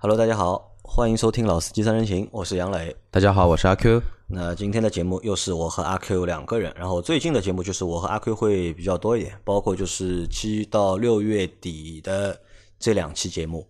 [0.00, 2.94] Hello，大家好，欢迎收听《老司机三人行》，我是杨磊。
[3.10, 4.00] 大家好，我是阿 Q。
[4.28, 12.40] 那今天的节目又是我和阿 Q 两个人，然后最近的节目就是我和阿 Q 会比较多一点，包括就是七到六月底的
[12.78, 13.66] 这两期节目，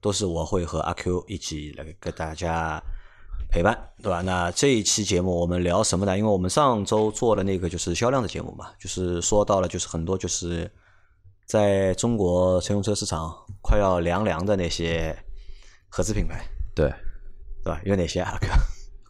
[0.00, 2.80] 都是我会和阿 Q 一起来给大家
[3.50, 4.20] 陪伴，对吧？
[4.20, 6.16] 那这一期节目我们聊什么呢？
[6.16, 10.70] 因为我们上周做了那个就是销量的节目嘛，就是说到了就是很多就是
[11.44, 15.12] 在中国乘用车市场快要凉凉的那些
[15.94, 16.42] 合资品牌，
[16.74, 16.88] 对，
[17.62, 17.78] 对吧？
[17.84, 18.38] 有哪些啊？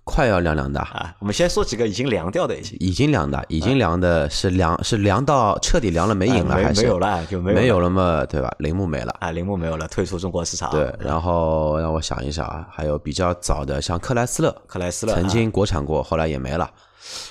[0.02, 8.52] 快要凉凉的，啊，我们先说几个已经凉掉的一些，已经凉的，已经凉的是凉是凉到彻底凉了没影了，还是没有了就没有没有了嘛，对吧？
[8.58, 10.72] 铃木没了啊，铃木没有了，退出中国市场。
[10.72, 16.68] 对，然后让我想一想啊，还有比较早的，像克莱斯勒，克莱斯勒曾经国产过，后来也没了。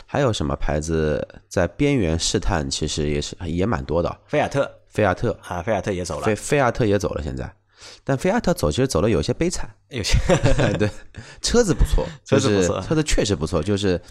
[0.06, 2.70] 还有什么牌子在边缘试探？
[2.70, 4.18] 其实也是也蛮多的。
[4.28, 7.54] 菲亚特，菲亚特啊，菲亚特也走了，菲菲亚特也走了，现在。
[8.04, 10.18] 但菲亚特走其实走的有些悲惨，有些
[10.78, 10.90] 对
[11.42, 14.02] 车子不错，车子不错，车子确实不错，就是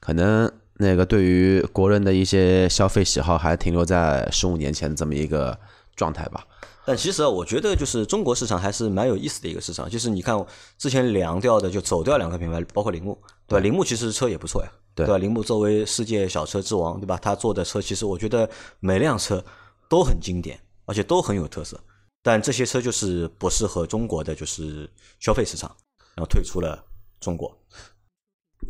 [0.00, 5.58] 可能那个对于国人的一些消费喜好还停留在十五年前的这么一个
[5.96, 6.44] 状态吧。
[6.84, 9.88] 但其实我觉得，就是中国市场还是蛮有意思的一个市场。
[9.88, 10.36] 就是你看
[10.76, 13.62] 之前凉掉的，就走掉两个品牌，包括铃木，对吧？
[13.62, 15.16] 铃木其实车也不错呀，对吧？
[15.16, 17.16] 铃木作为世界小车之王，对吧？
[17.22, 19.44] 他做的车其实我觉得每辆车
[19.88, 21.78] 都很经典，而且都很有特色。
[22.22, 25.74] 但这些车就是不适合中国的就是消费市场，
[26.14, 26.84] 然后退出了
[27.20, 27.58] 中国。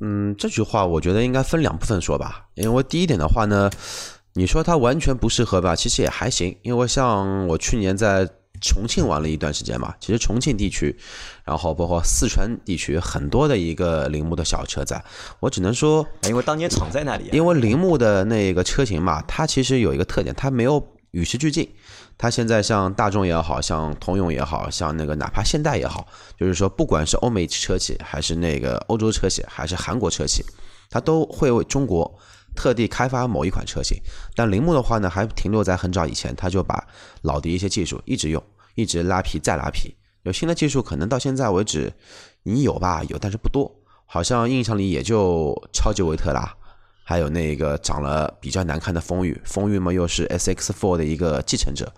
[0.01, 2.49] 嗯，这句话我觉得应该分两部分说吧。
[2.55, 3.71] 因为第一点的话呢，
[4.33, 6.57] 你说它完全不适合吧，其实也还行。
[6.63, 8.27] 因为像我去年在
[8.63, 10.97] 重庆玩了一段时间嘛，其实重庆地区，
[11.45, 15.05] 然后包括四川地区很多的一个铃木的小车在，
[15.41, 17.29] 我只能说，因为当年厂在那里。
[17.33, 21.71] 因为铃木的那个车型嘛，它其实有一个特点，它没有与时俱进。
[22.17, 26.07] 它现在像大众也好像通用也好像那个哪怕现代也好，
[26.39, 30.45] 就是说不管是欧美车企还是那个欧洲车企还是韩国车企，
[30.89, 32.19] 它都会为中国
[32.55, 33.99] 特地开发某一款车型。
[34.37, 36.87] 但铃木的话呢，还停留在很早以前，它就把
[37.23, 38.43] 老的一些技术一直用，
[38.77, 39.97] 一直拉皮再拉皮。
[40.23, 41.93] 有新的技术可能到现在为止
[42.45, 43.75] 你有吧，有但是不多，
[44.07, 46.55] 好像印象里也就超级维特拉。
[47.05, 51.93] 还有那个长了比较难看的风雨，风雨嘛又是 S X Four 的一个继承者。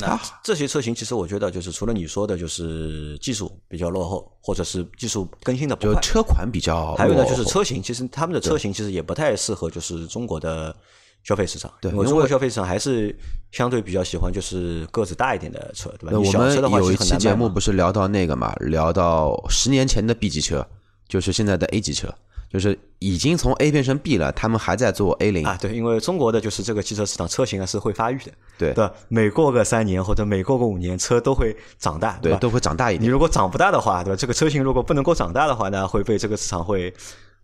[0.00, 6.94] 那这些车型其实我觉得就是除了你说的，就是技术比较落后，或者是技术更新的不快，就车款比较。
[6.96, 10.76] 还有呢，就是车型，其实他们的车型其实也不太适合就是中国的
[11.24, 11.72] 消费市场。
[11.80, 13.18] 对，因为中国消费市场还是
[13.50, 16.18] 相对比较喜欢就是个子大一点的车，对吧？
[16.18, 20.68] 我们有一期节目不是聊到那个嘛，聊到十年前的 B 级车，
[21.08, 22.14] 就是现在的 A 级车。
[22.50, 25.58] 就是已经从 A 变成 B 了，他们还在做 A 零啊？
[25.60, 32.38] 对，因为中国的就是这个汽车市场车型啊是会发育的，对对，每过个三年或者每过个五年，车都会长大，对，吧？
[32.38, 33.04] 都会长大一点。
[33.04, 34.16] 你如果长不大的话，对吧？
[34.16, 36.92] 这个车型如果不能够长大的话呢，会被这个市场会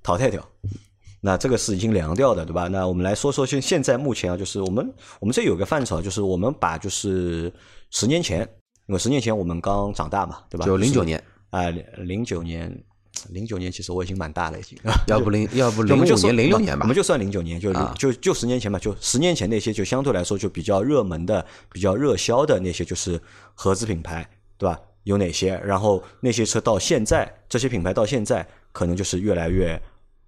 [0.03, 0.43] 淘汰掉。
[1.21, 2.69] 那这个是已经凉掉的，对吧？
[2.69, 4.91] 那我们来说说现现在目前啊，就是我们
[5.21, 7.53] 我们这有个范畴，就是我们把就是
[7.91, 8.41] 十年前，
[8.87, 10.65] 因为十年前我们刚长大嘛，对吧？
[10.65, 12.75] 就零九年啊，零九年。
[13.31, 14.77] 零九年其实我已经蛮大了，已经。
[15.07, 23.21] 要不零要不 零五年零六年吧，我们就算零九年，就就就十年前吧，就十年前那些就相对来说就比较热门的、比较热销的那些就是
[23.55, 24.79] 合资品牌，对吧？
[25.05, 25.59] 有哪些？
[25.65, 29.81] 然后那些车到现在，这些品牌到现在可能就是越来越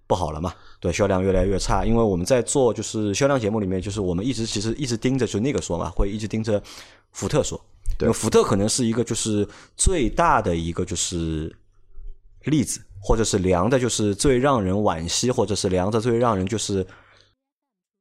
[0.07, 1.85] 不好了嘛，对，销量越来越差。
[1.85, 6.61] 因为我们在做就是销量节目里面，就是我们一直其实一直盯着就那个说嘛，会一直盯着
[7.11, 7.59] 福特说，
[7.97, 11.55] 对，福特可能是一个就是最大的一个就是。
[12.49, 16.85] 例子，或者是凉的，就是最让人惋惜，或者是凉的最让人就是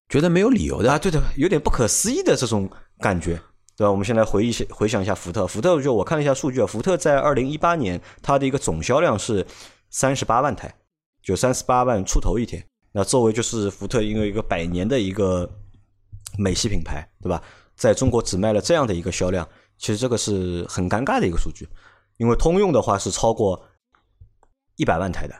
[0.08, 3.40] 觉得没有理由的啊，对的，有点不可思议的这种感觉，
[3.76, 3.90] 对吧？
[3.90, 5.46] 我们先来回忆，回想一下福特。
[5.46, 9.46] 福特就我看了一下数据啊，福特在二零一八年它的一个总销量是
[9.90, 10.74] 三十八万台，
[11.22, 12.64] 就三十八万出头一天。
[12.92, 15.50] 那作为就是福特因为一个百年的一个
[16.38, 17.42] 美系品牌，对吧？
[17.76, 19.46] 在中国只卖了这样的一个销量，
[19.76, 21.68] 其实这个是很尴尬的一个数据，
[22.16, 23.60] 因为通用的话是超过。
[24.76, 25.34] 一百万台的，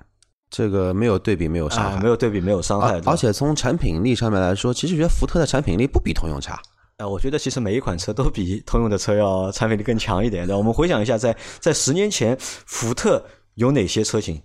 [0.51, 3.01] 这个没有对比，没有伤害，没有对比，没有伤害。
[3.05, 6.61] 而且从产品力上面来说，其实觉得福特的产品力不比通用差。
[6.97, 10.47] 啊，我觉得其实每一款车都比通用的车要产品力更强一点。
[10.47, 13.23] 让我们回想一下，在在十年前，福特
[13.55, 14.41] 有哪些车型？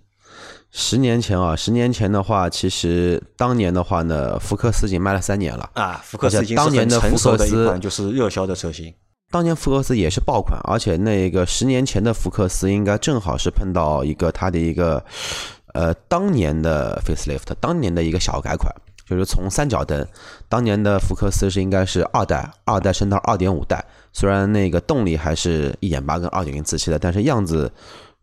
[0.70, 6.00] 十年前啊，十年前的话，其实当年的话呢，福克斯已经卖了三年了啊。
[6.04, 8.92] 福克斯已经当年的福克斯一款就是热销的车型。
[9.32, 15.02] 当年福克斯也是爆款，而且那个十年前的福克斯应该正好是碰到一个它的一个，
[15.72, 18.70] 呃，当年的 facelift，当年的一个小改款，
[19.08, 20.06] 就是从三角灯，
[20.50, 23.82] 当年的福克斯是应该是二代，二代升到二点五代，
[24.12, 27.72] 虽然那个动力还是一点八跟二点零自吸的，但是样子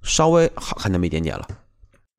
[0.04, 1.48] 稍微好看那么一点点了。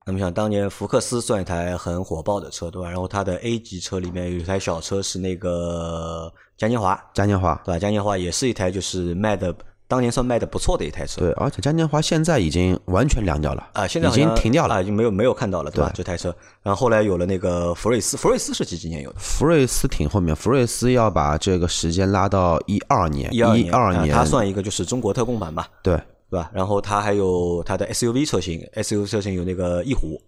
[0.05, 2.89] 那么像当年福克斯算一台很火爆的车，对吧？
[2.89, 7.79] 然后它的 A 级车里面有一台小车是那个嘉年华，嘉年华对吧？
[7.79, 9.55] 嘉年华也是一台就是卖的。
[9.89, 15.91] 当年算卖的不错的一台车，对，而且嘉年华现在已经完全凉掉了啊，现在已经停掉了啊，已经没有没有看到了，对吧？
[15.93, 16.29] 这台车，
[16.63, 19.19] 然后后来有了那个福睿斯，福睿斯是几几年有的？
[19.19, 25.97] 福睿斯挺后面，福睿斯要把这个时间拉到一二年，一二年，它算一个就是中国特供版吧，对，
[26.31, 26.49] 对吧？
[26.55, 30.23] 然后它还有它的 SUV 车型，SUV 车型有那个翼虎，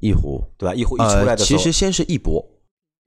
[0.00, 0.74] 翼虎，对吧？
[0.74, 2.44] 翼虎一出来的时候，其实先是翼博。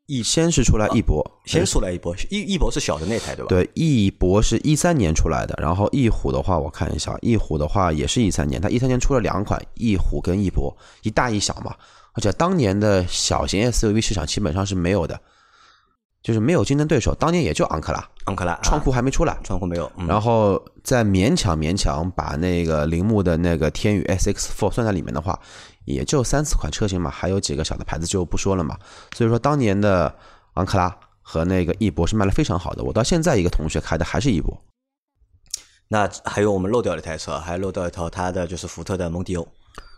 [0.10, 3.48] 翼先是出来翼博，先出来翼博，翼翼博是小的那台对吧？
[3.48, 11.76] 对，翼博是一三年出来的，然后翼虎的话，我看一下，翼虎的话也是一三年，它一三年出了两款翼虎跟翼博，一大一小嘛，
[12.14, 15.22] 而且当年的小型 SUV 市场基本上是没有的，
[16.24, 25.40] 就是没有竞争对手，当年也就昂克拉，昂克拉，创酷还没出来，创酷没有，然后再勉强勉强把那个铃木的那个天宇 SX4 算在里面的话。
[25.90, 28.78] 也就三四款车型嘛，还有几个小的牌子就不说了嘛。
[29.16, 30.16] 所以说当年的
[30.54, 32.84] 昂克拉和那个翼博是卖的非常好的。
[32.84, 34.56] 我到现在一个同学开的还是翼博。
[35.88, 39.48] 那还有我们漏掉了一台车，还漏掉一套它的就是福特的蒙迪欧。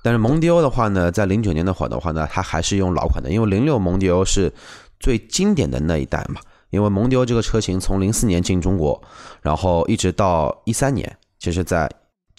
[0.01, 4.51] 但是蒙迪欧的话呢，在零九年的话的话呢，它还是用老款的，因为零六蒙迪欧是
[4.99, 6.39] 最经典的那一代嘛。
[6.69, 9.01] 因为蒙迪欧这个车型从零四年进中国，
[9.41, 11.91] 然后一直到一三年，其实在。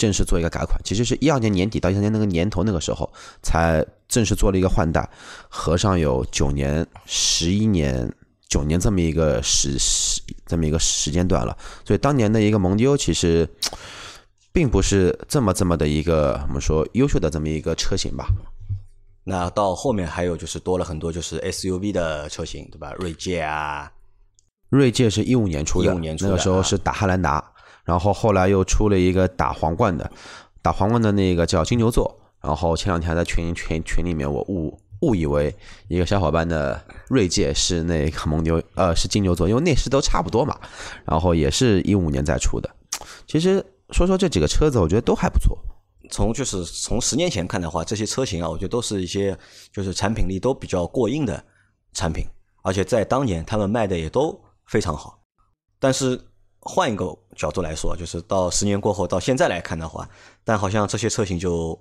[0.02, 3.08] 正式做一个改款，其实是一二年年底到一三年那个年头那个时候
[3.40, 5.08] 才正式做了一个换代，
[5.48, 8.12] 合上有九年、十一年、
[8.48, 11.56] 九年这么一个时时这么一个时间段了。
[11.84, 13.48] 所以当年的一个蒙迪欧其实
[14.52, 18.26] 并不是这么这么的一个我们说优秀的这么一个车型吧。
[19.22, 22.92] 那到后面还有就是多了很多就是 SUV 的车型，对吧？
[22.98, 23.92] 锐界啊，
[24.68, 27.51] 锐界是一五年出的，一五年那个时候是打汉兰达。
[27.84, 30.10] 然后后来又出了一个打皇冠的，
[30.60, 32.18] 打皇冠的那个叫金牛座。
[32.40, 35.54] 然后前两天在群群群里面，我误误以为
[35.86, 40.58] 一个小伙伴的锐界是那个蒙牛，呃，是金牛座，因为内饰都差不多嘛。
[41.04, 42.68] 然后也是一五年再出的。
[43.28, 45.56] 其实说说这几个车子，我觉得都还不错。
[46.10, 49.38] 从就是从十年前看的话，这些车型啊，我觉得都是一些
[49.72, 51.42] 就是产品力都比较过硬的
[51.92, 52.26] 产品，
[52.62, 55.20] 而且在当年他们卖的也都非常好。
[55.78, 56.20] 但是
[56.64, 60.08] 换一个角度来说，就是到十年过后到现在来看的话，
[60.44, 61.76] 但好像这些车型就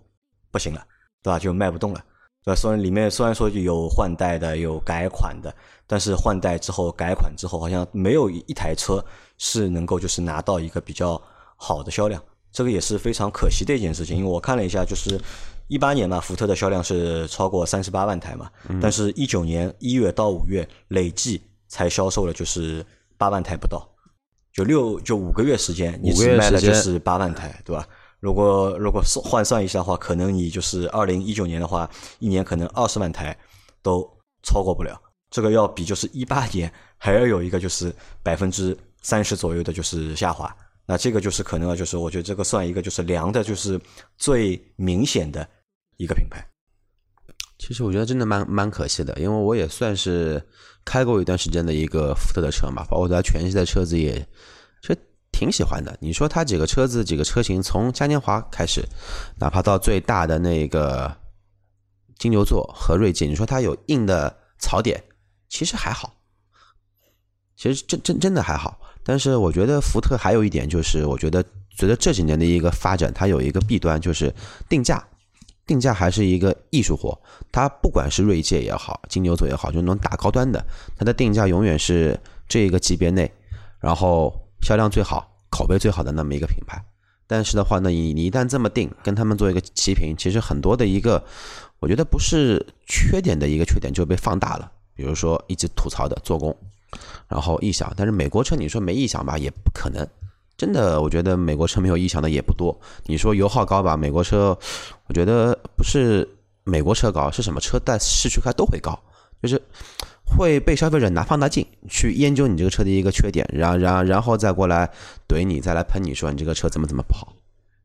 [0.50, 0.84] 不行了，
[1.22, 1.38] 对吧？
[1.38, 2.04] 就卖不动了，
[2.44, 2.56] 对吧？
[2.60, 5.54] 虽然里面虽然说有换代的，有改款的，
[5.86, 9.04] 但是换代之后改款之后，好像没有一台车
[9.38, 11.22] 是能够就是拿到一个比较
[11.56, 12.20] 好的销量，
[12.52, 14.18] 这个也是非常可惜的一件事情。
[14.18, 15.22] 因为我看了一下，就是
[15.68, 18.50] 一八年嘛，福特的销量是超过三十八万台嘛，
[18.82, 22.84] 但是一九年一月到五月累计才销售了就是
[23.16, 23.88] 八万台不到。
[24.54, 27.88] 就六就五个月时间，你只卖了就是八万台，对吧？
[28.20, 31.90] 如果如果算换算一下的话，可能你就是二零一九年的话，
[32.20, 33.36] 一年可能二十万台
[33.82, 34.08] 都
[34.44, 35.02] 超过不了。
[35.30, 40.56] 这个要比就是一八年还要有一个就是百分之三十左右的就是下滑。
[40.86, 43.80] 那这个就是可能就是我觉得这个算一个就是凉的，就是
[44.18, 45.48] 最明显的
[45.98, 46.46] 一个品牌。
[47.58, 50.46] 其实我觉得真的蛮蛮可惜的，因为我也算是
[50.84, 54.16] 开过一段时间的一个福特的车嘛，包括它全系的车子也
[54.82, 54.98] 其实
[55.32, 55.96] 挺喜欢的。
[56.02, 58.84] 你说它几个车子几个车型，从嘉年华开始，
[59.40, 61.16] 哪怕到最大的那个
[62.18, 65.04] 金牛座和锐界，你说它有硬的槽点，
[65.50, 66.14] 其实还好，
[67.56, 68.80] 其实真真真的还好。
[69.04, 71.44] 但是我觉得福特还有一点就是，我觉得
[71.76, 74.34] 随着这几年的一个发展，它有一个弊端就是
[74.68, 75.04] 定价。
[75.72, 77.18] 定价还是一个艺术活，
[77.50, 80.62] 它不管是锐界也好，金牛座也好，就那种打高端的，
[80.98, 83.32] 它的定价永远是这个级别内，
[83.80, 86.84] 然后销量最好、口碑最好的那么一个品牌。
[87.26, 91.24] 但是的话呢，你你一旦这么定，跟他们做一个齐平，其实很多的一个，
[91.80, 94.70] 我觉得不是缺点的一个缺点就被放大了。
[94.94, 96.54] 比如说一直吐槽的做工，
[97.30, 100.06] 然后异响，但是美国车你说没异响吧，也不可能。
[100.58, 102.80] 真的，我觉得美国车没有异响的也不多。
[103.06, 104.58] 你说油耗高吧，美国车，
[105.08, 106.28] 我觉得不是
[106.64, 108.98] 美国车高，是什么车在市区开都会高，
[109.42, 109.60] 就是
[110.24, 114.88] 会被消费者拿放大镜去研究你这个车的一个缺点，然然然后再过来
[115.28, 117.34] 怼你，再来喷你说你这个车怎么怎么不好。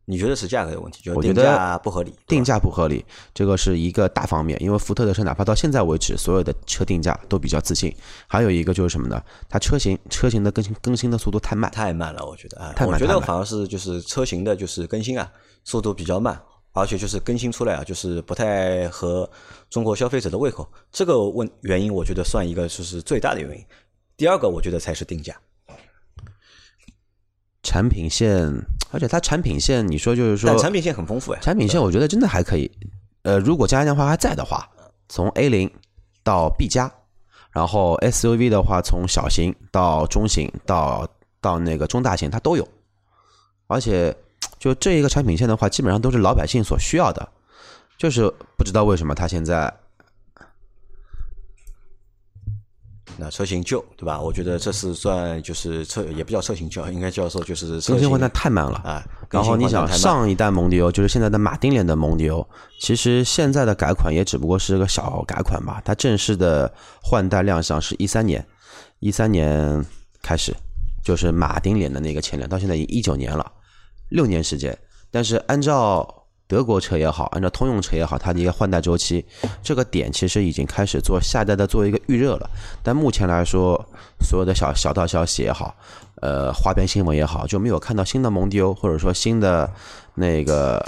[0.08, 1.02] 你觉得是价格有问题？
[1.02, 4.56] 就我觉得不合理，定价不合理，这个是一个大方面。
[4.62, 7.92] 因为福特的车，哪怕到现在为止，所有的车定价都比较自信。
[8.28, 9.20] 还有一个就是什么呢？
[9.48, 12.24] 它车型车型的更新更新的速度太慢，太慢了。
[12.24, 12.94] 我觉得啊，太慢。
[12.94, 15.28] 我觉得反而是就是车型的就是更新啊，
[15.64, 16.40] 速度比较慢，
[16.72, 19.28] 而且就是更新出来啊，就是不太合
[19.68, 20.68] 中国消费者的胃口。
[20.92, 23.64] 这个问原因，我觉得算一个就是最大的原因。
[24.16, 25.34] 第二个，我觉得才是定价。
[27.66, 28.46] 产品线，
[28.92, 31.40] 而且它产品线，你说就是说，但产品线很丰富哎。
[31.40, 32.70] 产品线我觉得真的还可以。
[33.22, 34.68] 呃，如果家电话还在的话，
[35.08, 35.68] 从 A 零
[36.22, 36.88] 到 B 加，
[37.50, 41.06] 然后 SUV 的话，从小型到中型到
[41.40, 42.66] 到那个中大型，它都有。
[43.66, 44.16] 而且
[44.60, 47.28] 就这一个产品线的话，基本上都是老百姓所需要的。
[47.98, 49.72] 就是不知道为什么它现在。
[53.18, 54.20] 那车型旧，对吧？
[54.20, 59.04] 我觉得这是算就是车，也不叫车型旧，应该叫做就是更新换代太慢了啊。
[59.30, 62.46] 然后你想上一代蒙迪欧，就是现在的马丁脸的蒙迪欧，
[62.80, 65.82] 其实现在的改款也只不过是个小改款吧。
[65.84, 68.46] 它正式的换代亮相是一三年，
[69.00, 69.84] 一三年
[70.22, 70.54] 开始
[71.04, 73.50] 就是马丁脸的那个前脸，到现在已经一九年了，
[74.10, 74.76] 六年时间。
[75.10, 79.24] 但是按照德国车也好，按照通用车也好，它的一个换代周期，
[79.62, 82.48] 这个点其实已经开始做下代的做一个预热了。
[82.82, 83.84] 但目前来说，
[84.20, 85.74] 所有的小小道消息也好，
[86.22, 89.68] 呃，花边新闻也好，就没有看到新的蒙迪欧，或者说新的
[90.14, 90.84] 那个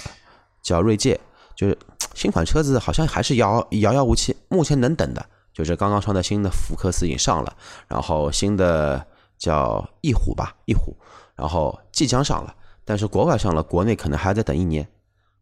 [0.62, 1.19] 叫锐界，
[1.57, 1.77] 就是
[2.15, 4.37] 新款车子好像还是遥遥遥无期。
[4.49, 7.53] 目前能等的就是刚刚上的新的福克斯已经上了，
[7.88, 9.05] 然后新的
[9.37, 10.97] 叫翼虎吧，翼虎，
[11.35, 14.88] 然后即将上了，但是国外上了，国内可能还要再等一年。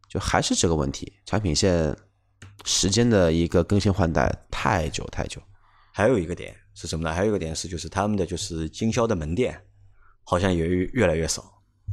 [0.07, 1.95] 就还是这个问题，产品线
[2.65, 5.41] 时间的一个更新换代太久太久。
[5.91, 7.13] 还有一个点是什么呢？
[7.13, 9.59] 还有一个点是，就是他们的就是经销的门店
[10.23, 11.43] 好像也越越来越少。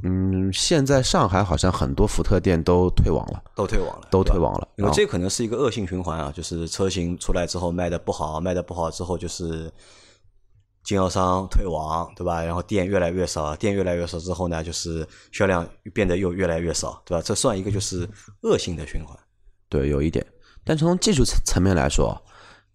[0.03, 4.69] 嗯，现在上海好像很多福特店都退网了，都退网了，都退网了。
[4.77, 9.73] 因为这可能是一个恶性循环啊，就是车型出来之后卖的不好，卖的不好之后就是
[10.85, 12.45] 经销商退网，对吧？
[12.45, 17.23] 然后店越来越少，店越来越少之后呢，就是销量变得又越来越少，对吧？
[17.25, 18.09] 这算一个就是
[18.43, 19.19] 恶性的循环。
[19.69, 20.25] 对，有一点。
[20.63, 22.23] 但从技术层层面来说，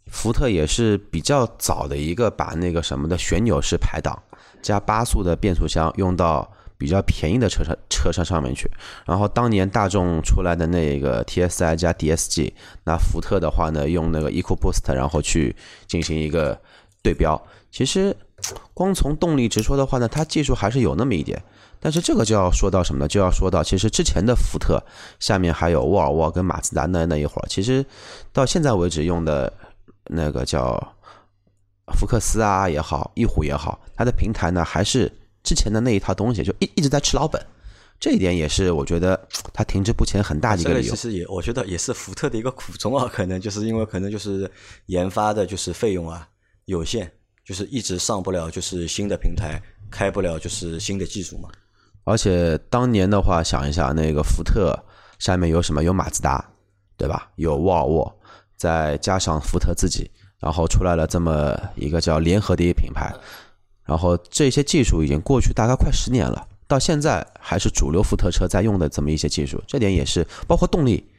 [0.07, 4.21] 福特也是比较早的一个把那个什么的旋钮式排档
[4.61, 8.69] 加八速的变速箱用到比较便宜的车上车上上面去。
[9.05, 12.53] 然后当年大众出来的那个 TSI 加 DSG，
[12.85, 15.55] 那福特的话呢，用那个 EcoBoost，然后去
[15.87, 16.59] 进行一个
[17.01, 17.41] 对标。
[17.71, 18.15] 其实
[18.73, 21.41] 光从动力直说的话呢，它技术还是有那么一点。
[21.79, 23.07] 但是这个就要说到什么呢？
[23.07, 24.83] 就要说到其实之前的福特
[25.19, 27.85] 下面还有沃尔沃跟马自达那那一会儿，其实
[28.33, 29.51] 到现在为止用的。
[30.11, 30.75] 那个叫
[31.93, 35.11] 福克斯啊也好，翼虎也好，它的平台呢还是
[35.43, 37.39] 之前的那一套东西，就一一直在吃老本。
[37.99, 40.95] 这一点也是我觉得它停滞不前很大的一个理由。
[40.95, 44.49] 其实也我觉得也是福特的一个苦衷啊，可能就是因为可能就是
[44.87, 46.27] 研发的就是费用啊
[46.69, 47.09] 有限，
[47.43, 51.49] 就是一直上不了就是新的平台，开不了就是新的技术嘛。
[52.03, 54.77] 而且当年的话，想一下那个福特
[55.17, 55.83] 下面有什么？
[55.83, 56.43] 有马自达，
[56.95, 57.29] 对吧？
[57.35, 58.15] 有沃尔沃。
[58.55, 63.09] 再加上福特自己，然后出来了这么一个叫联合的一个品牌，
[63.85, 71.09] 然后这些技术已经过去大概快十年了，到现在还是主流福特车在用的这么一些技术，这点也是包括动力，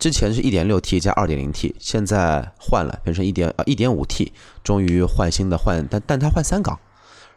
[0.00, 4.32] 之前是一点六 T 加二点零 T，现在换了变成一点呃一点五 T，
[4.64, 6.76] 终于换新的换，但但它换三缸，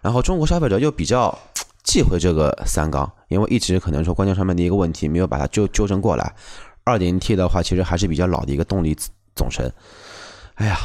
[0.02, 1.38] 然后中国消费者又比较
[1.84, 6.34] 忌讳这个三缸，因为一直可能说关键上面的一个问题没有把它纠纠正过来，
[6.84, 8.98] 二点零 T 的话其实还是比较老的一个动力。
[9.36, 9.68] 总成，
[10.54, 10.78] 哎呀，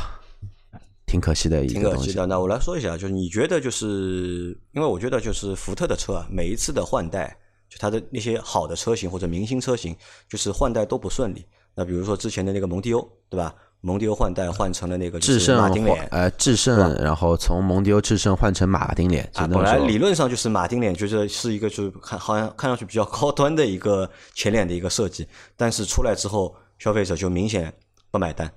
[1.04, 2.26] 挺可惜的一个挺可惜的。
[2.26, 7.36] 那我来说一下，就是你觉得，就是因为我觉得，就是福特的车啊，每一次的换代，
[7.68, 9.94] 就它的那些好的车型或者明星车型，
[10.30, 11.44] 就是换代都不顺利。
[11.78, 13.54] 那比如说之前的那个蒙迪欧，对吧？
[13.82, 19.22] 蒙迪欧换代换成了那个智胜马丁脸，呃，智胜，然后从蒙迪欧智胜换成马丁脸。
[19.34, 25.24] 啊，本来理论上就是马丁脸，就是是一个就是看好像看上去比较高端的一个前脸的一个设计，
[25.56, 27.72] 但是出来之后，消费者就明显。
[28.10, 28.50] 不买单，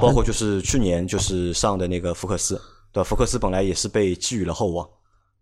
[0.00, 2.54] 包括就是去年就是上的那个福克斯，
[2.92, 3.04] 对吧？
[3.04, 4.88] 福克斯本来也是被寄予了厚望，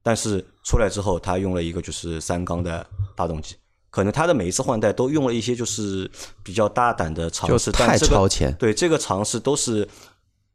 [0.03, 2.85] 但是出来之后，他用了一个就是三缸的
[3.15, 3.55] 发动机，
[3.91, 6.11] 可能他的每一次换代都用了一些就是
[6.43, 8.53] 比较大胆的尝试，太超前。
[8.55, 9.89] 对这个尝试都是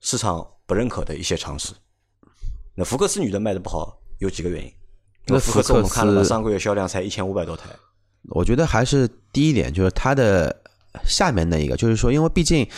[0.01, 1.73] 市场不认可的一些尝试。
[2.75, 4.71] 那福克斯女的卖的不好，有几个原因？
[5.27, 7.69] 那福克斯我们看了，上个月销量才一千五百多台。
[8.29, 10.61] 我觉得还是第一点就是它的。
[11.03, 12.69] 下面那一个就是说，因为毕竟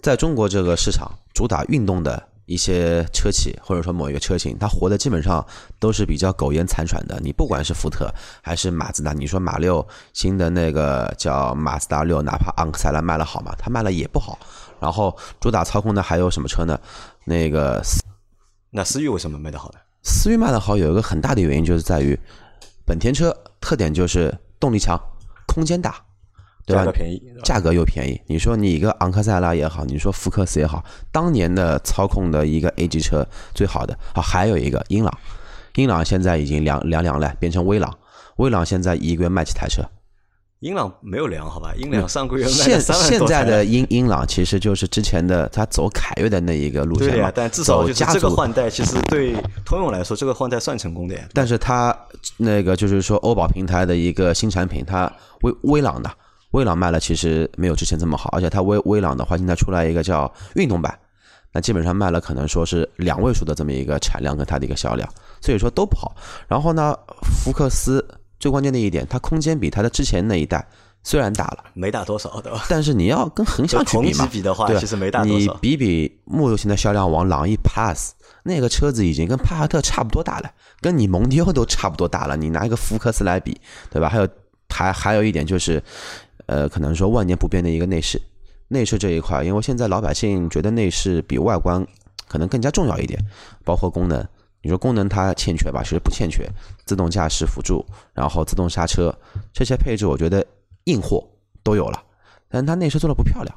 [0.00, 5.46] 在中国这个市场，主打运动的一些车企或者说某一个车型，它活的基本上
[5.78, 7.16] 都是比较苟延残喘的。
[7.22, 13.54] 你不管是福特还是马自达，你说马六新的那个叫马自达六，哪怕昂克赛拉卖了好吗？
[13.56, 14.36] 它卖了也不好。
[14.80, 16.76] 然后主打操控的还有什么车呢？
[17.24, 17.80] 那个
[18.70, 19.78] 那思域为什么卖的好呢？
[20.02, 22.18] 思域卖的好有一个很大的原因就是在于
[22.84, 25.00] 本田车特点就是动力强，
[25.46, 26.04] 空间大。
[26.66, 26.92] 对吧价格？
[26.92, 28.20] 便宜，价格又便宜。
[28.26, 35.18] 你说你一个昂克赛拉也好，你说福克斯也好，当年的操控的一个 A 级车最好的啊，还有一个英朗，
[35.76, 37.96] 英朗现在已经凉凉凉了，变成威朗，
[38.36, 39.82] 威朗现在一个月卖几台车？
[40.60, 41.72] 英朗没有凉，好吧？
[41.78, 51.22] 英朗上个月卖现现在的英英朗其实就是之前的他走凯越的那一个路线嘛但至少就是这个换代，其实对通用来说，这个换代算成功的呀。
[51.32, 51.98] 但是它
[52.36, 56.10] 那个就是说欧宝平台的一个新产品，它威威朗的
[56.52, 60.98] 威朗卖了其实没有之前这么好，而且它威威朗的话现在出来一个叫运动版，
[61.52, 65.08] 那基本上卖了可能说是两位数的这么一个产量跟它的一个销量，
[65.40, 66.14] 所以说都不好。
[66.48, 68.04] 然后呢，福克斯
[68.38, 70.66] 最关键的一点，它空间比它的之前那一代
[71.02, 72.64] 虽然大了，没大多少，对吧？
[72.68, 75.52] 但是你要跟横向去比嘛，比的话，其实没大多少。
[75.54, 78.10] 你比比目前的销量王朗逸 Plus
[78.42, 82.36] 那个车子已经跟帕萨特差不多大了，跟你蒙迪欧都差不多大了。
[82.36, 84.08] 你拿一个福克斯来比，对吧？
[84.08, 84.28] 还有
[84.68, 85.82] 还还有一点就是，
[86.50, 88.20] 呃，可能说万年不变的一个内饰，
[88.66, 91.86] 内饰这一块，因为现在老百姓觉得内饰比外观
[92.26, 93.24] 可能更加重要一点，
[93.64, 94.26] 包括功能。
[94.60, 95.80] 你说功能它欠缺吧？
[95.84, 96.44] 其实不欠缺，
[96.84, 99.16] 自动驾驶辅助，然后自动刹车
[99.52, 100.44] 这些配置，我觉得
[100.86, 101.24] 硬货
[101.62, 102.02] 都有了，
[102.48, 103.56] 但它内饰做的不漂亮。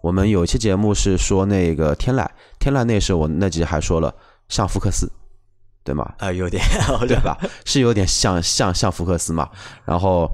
[0.00, 2.24] 我们有一期节目是说那个天籁，
[2.60, 4.14] 天籁内饰，我那集还说了
[4.48, 5.10] 像福克斯，
[5.82, 6.14] 对吗？
[6.18, 6.62] 啊，有点，
[7.08, 7.36] 对吧？
[7.64, 9.50] 是有点像像像福克斯嘛。
[9.84, 10.30] 然后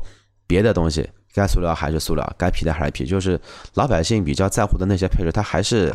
[0.46, 3.38] 别的东西该塑料还是塑料，该皮的还是皮，就是
[3.74, 5.94] 老百姓比较在乎的那些配置，他还是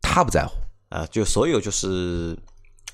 [0.00, 0.52] 他不在乎。
[0.90, 2.36] 啊，就所有就是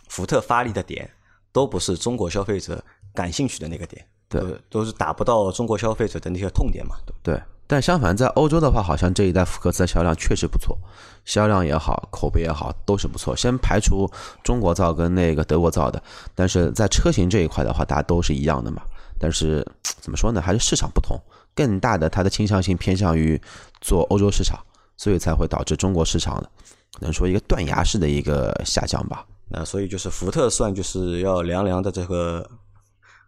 [0.08, 1.11] 福特发力的点，
[1.52, 2.82] 都不是中国消费者
[3.12, 7.18] 感兴趣的那个点，对都，是打不到中国消费者的那些痛点嘛，对吧？
[7.25, 10.78] 对，但相反，在欧洲的话，好像这一代福克斯的销量确实不错，
[11.25, 13.35] 销量也好，口碑也好，都是不错。
[13.35, 14.08] 先排除
[14.44, 16.00] 中国造跟那个德国造的，
[16.37, 18.80] 但是在车型这一块的话，大家都是一样的嘛。
[19.19, 21.21] 但是怎么说呢，还是市场不同，
[21.55, 23.41] 更大的它的倾向性偏向于
[23.81, 24.59] 做欧洲市场，
[24.97, 26.51] 所以才会导致中国市场的
[26.93, 29.27] 可能说一个断崖式的一个下降吧。
[29.49, 32.49] 那所以就是福特算就是要凉凉的这个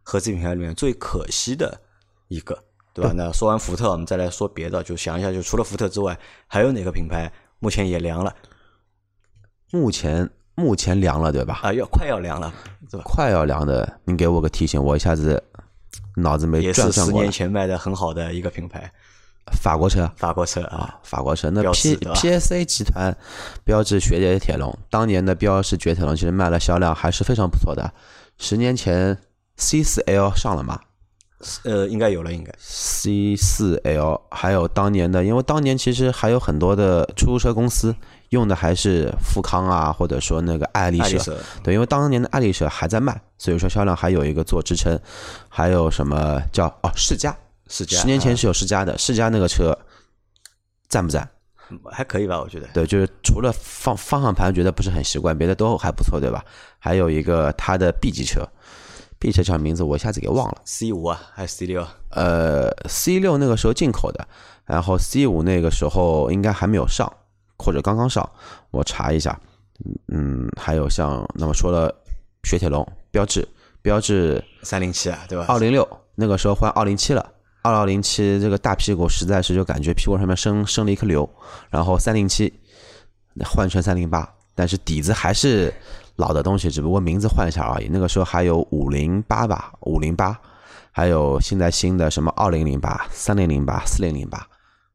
[0.03, 1.81] 合资品牌里面最可惜的
[2.29, 2.59] 一个，
[2.93, 3.13] 对吧？
[3.15, 8.35] 那说完福特，我们再来说别的，就想一下，就除了福特之外，还有哪个品牌目前也凉了
[9.73, 11.61] 目前目前凉了，对吧？
[11.63, 11.73] 啊？
[11.73, 12.53] 要快要凉了，
[12.91, 13.05] 对吧？
[13.07, 15.43] 快要凉的，你给我个提醒，我一下子
[16.17, 17.31] 脑子没也是十年转转过来。
[17.31, 18.91] 前卖的很好的一个品牌，
[19.61, 23.17] 法国车，法国车啊，啊，法国车那标 P 致对吧 PSA 集团
[23.65, 27.93] 标志雪铁龙，当年的标致雪铁龙其实卖的销量还是非常不错的。
[28.39, 29.17] 十年前
[29.57, 30.81] C 四 L 上了吗
[31.65, 37.97] 呃，应该有了，应该？C 四 L 还有当年的，因为当年其实还有很多的出租车公司
[38.30, 41.38] 用的还是富康啊，或者说那个爱丽舍。
[41.62, 44.99] 对，因为当年的爱丽舍还在卖，所以说销量还有一个做支撑。
[45.49, 47.36] 还有什么叫哦世嘉？
[47.69, 49.76] 世嘉，啊十年前是有世嘉的，世嘉那个车
[50.88, 51.28] 赞不赞？
[51.93, 52.40] 还可以吧？
[52.40, 56.45] 我觉得对，就是除了方方向盘觉得不是很习惯，别的都还不错，对吧？
[56.80, 58.45] 还有一个它的 B 级车
[59.21, 60.62] ，B 车叫名字我一下子给忘了。
[60.64, 61.86] C 五啊，还是 C 六？
[62.10, 64.26] 呃，C 六那个时候进口的，
[64.64, 67.12] 然后 C 五那个时候应该还没有上，
[67.61, 68.29] 或者刚刚上，
[68.71, 69.39] 我查一下。
[70.13, 71.91] 嗯，还有像那么说了，
[72.45, 73.49] 雪铁龙、标致、
[73.81, 75.47] 标致三零七啊，对吧？
[75.49, 81.27] 二零六那个时候换二零七了，二二零七这个大屁股实在是就感觉屁股上面生生了一颗瘤，
[81.71, 82.53] 然后三零七
[83.43, 85.73] 换成三零八，但是底子还是
[86.17, 87.89] 老的东西，只不过名字换一下而已。
[87.91, 90.39] 那个时候还有五零八吧，五零八，
[90.93, 94.47] 还有现在新的什么二零零八、三零零八、四零零八，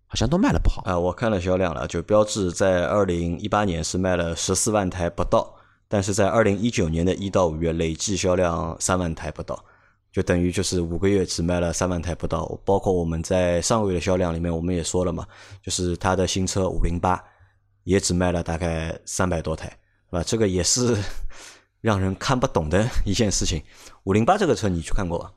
[0.08, 0.82] 好像都卖的不好。
[0.86, 5.54] 啊，我看了销量了，就标致在二零一八年是卖了十四万台不到，
[5.88, 9.64] 但是在二零一九年的一到五月累计销量三万台不到，
[10.12, 12.46] 就等于就是五个月只卖了三万台不到。
[12.64, 15.26] 包括我们在上个月的销量里面，我们也说了嘛，
[15.62, 17.22] 就是它的新车五零八
[17.84, 19.68] 也只卖了大概三百多台，
[20.10, 20.24] 是吧？
[20.24, 20.96] 这个也是
[21.82, 23.62] 让人看不懂的一件事情。
[24.06, 25.32] 五零八这个车你去看过吧？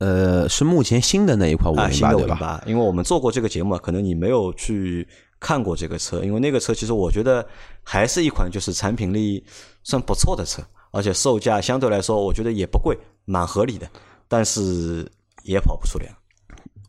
[0.00, 2.62] 呃，是目前新的那一款五啊，新的五零八对吧？
[2.64, 5.06] 零八，因为我们做过这个节目，可能你没有去
[5.38, 7.46] 看过这个车，因为那个车其实我觉得
[7.82, 9.44] 还是一款就是产品力
[9.82, 13.86] 算不错的车，而且售价相对来说我觉得也不贵，蛮合理的，
[14.26, 15.06] 但是
[15.44, 16.10] 也跑不出量。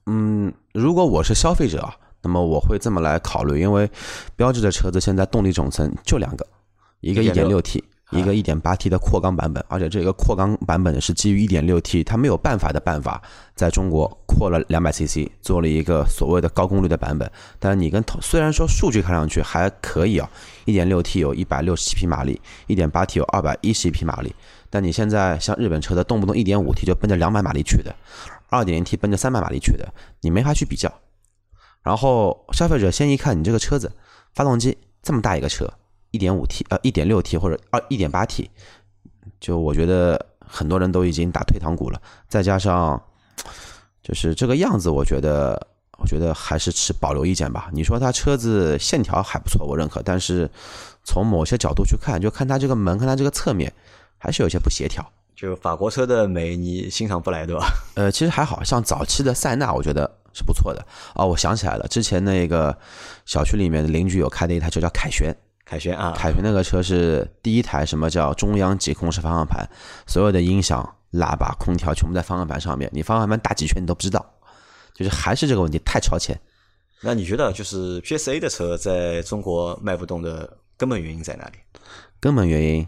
[0.05, 3.89] 嗯，如果我是消费者啊，那么我会这么来考虑，因为
[4.37, 6.47] 标志的车子现在动力总成就两个，
[7.01, 13.21] 一个一点六 T，一个 1.8T 的扩缸版本，而且这个扩缸版本是基于 1.6T 它没有办法的办法，
[13.55, 17.31] 在中国扩了 200cc，做了一个所谓的高功率的版本。
[17.57, 20.29] 但你跟虽然说数据看上去还可以啊，
[20.65, 24.35] 一点六 T 有一百六十七匹马力，，1.8T 有二百一十一匹马力，
[24.69, 27.95] 但你现在像日本车的动不动 1.5T 就奔着200马力去的。
[28.49, 30.91] 二点零 T 奔着300马力去的，你没法去比较。
[31.81, 33.91] 然后消费者先一看你这个车子
[34.35, 35.71] 发动机这么大一个车，
[36.11, 38.49] 一点五 T 呃一点六 T 或者二一点八 T，
[39.39, 42.01] 就我觉得很多人都已经打退堂鼓了。
[42.27, 43.01] 再加上
[44.03, 47.69] 就是这个样子，我觉得我觉得还是持保留意见吧。
[47.71, 50.49] 你说它车子线条还不错，我认可，但是
[51.03, 53.71] 从某些角度去看，就看它这个门，看它这个侧面，
[54.17, 55.05] 还是有些不协调。
[55.35, 57.65] 就法国车的美，你欣赏不来对吧？
[57.95, 60.85] 呃，其实还好像早期的塞纳，我觉得是不错的。
[61.15, 62.77] 哦，我想起来了，之前那个
[63.25, 65.35] 小区里面的邻居有开的一台车叫凯旋，
[65.71, 69.65] 凯旋啊，凯旋那个车是第一台什么叫中央集控式方向盘，
[70.05, 74.33] 所有的音响、喇叭、空调全部在方向盘上面，你方向盘打几圈你都不知道，
[74.93, 76.37] 就是还是这个问题太超前。
[76.99, 81.53] 那你觉得就是 PSA 的车在中国卖不动的根本原因在哪里？
[82.19, 82.85] 根本原因，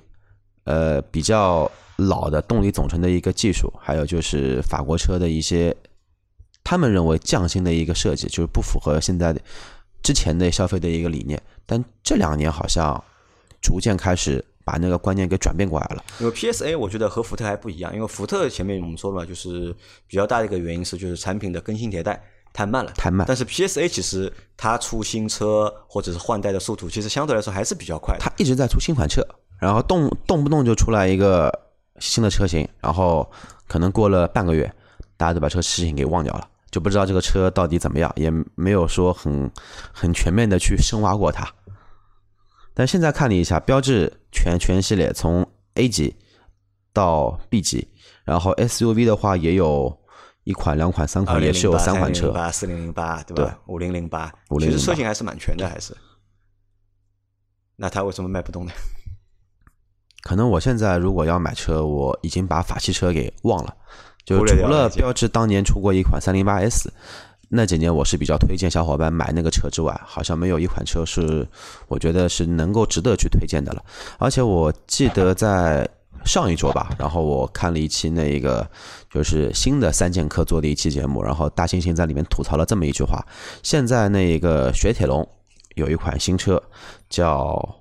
[0.66, 1.72] 呃，比较。
[1.98, 5.74] 老的动力总成的一个技术，还有就是法国车的一些，
[6.64, 9.40] 他们认为匠心的一个设计，就是不符合现在的
[10.02, 11.40] 之前的消费的一个理念。
[11.66, 13.02] 但这两年好像
[13.62, 16.04] 逐渐开始把那个观念给转变过来了。
[16.20, 19.76] 因为 PSA 我觉得和福特还不一样，因为福特前面我们说了嘛，就是
[20.08, 22.22] 比较大的一个原因是就是产品的更新迭代
[22.54, 23.26] 太慢了，太慢。
[23.28, 28.16] 但是 PSA 其实它出新车或者是换代的速度，其实相对来说还是比较快。
[28.20, 29.26] 它一直在出新款车，
[29.60, 31.52] 然后动动不动就出来一个。
[32.00, 33.32] 新的车型，然后
[33.68, 34.70] 可能过了半个月，
[35.16, 39.52] 大家都把这个事情给忘掉了，就不知道这个车到底怎么样，也没有说很
[39.94, 41.48] 很全面的去深挖过它。
[42.74, 46.16] 但现在看了一下，标致全全系列从 A 级
[46.92, 47.88] 到 B 级，
[48.24, 49.96] 然后 SUV 的话也有
[50.46, 53.60] 一款、两款、三款，也是有三款车，八四零零八对吧？
[53.68, 55.96] 五零零八，其实车型还是蛮全的，还是。
[57.76, 58.72] 那它为什么卖不动呢？
[60.24, 63.78] 可能我现在如果要买车，我已经把法系车给忘了。
[64.26, 66.92] 就除了标致当年出过一款三零八 S，
[67.50, 71.48] 那几年我是比较推荐小伙伴买那个车之外，好像没有一款车是
[71.88, 73.84] 我觉得是能够值得去推荐的了。
[74.18, 75.88] 而且我记得在
[76.26, 78.68] 上一周吧，然后我看了一期那个
[79.10, 83.26] 就是新的三剑客做的一期节目，然后大猩猩在里面吐槽了这么一句话：
[83.62, 85.28] 现在那个雪铁龙
[85.76, 86.62] 有一款新车
[87.10, 87.78] 叫。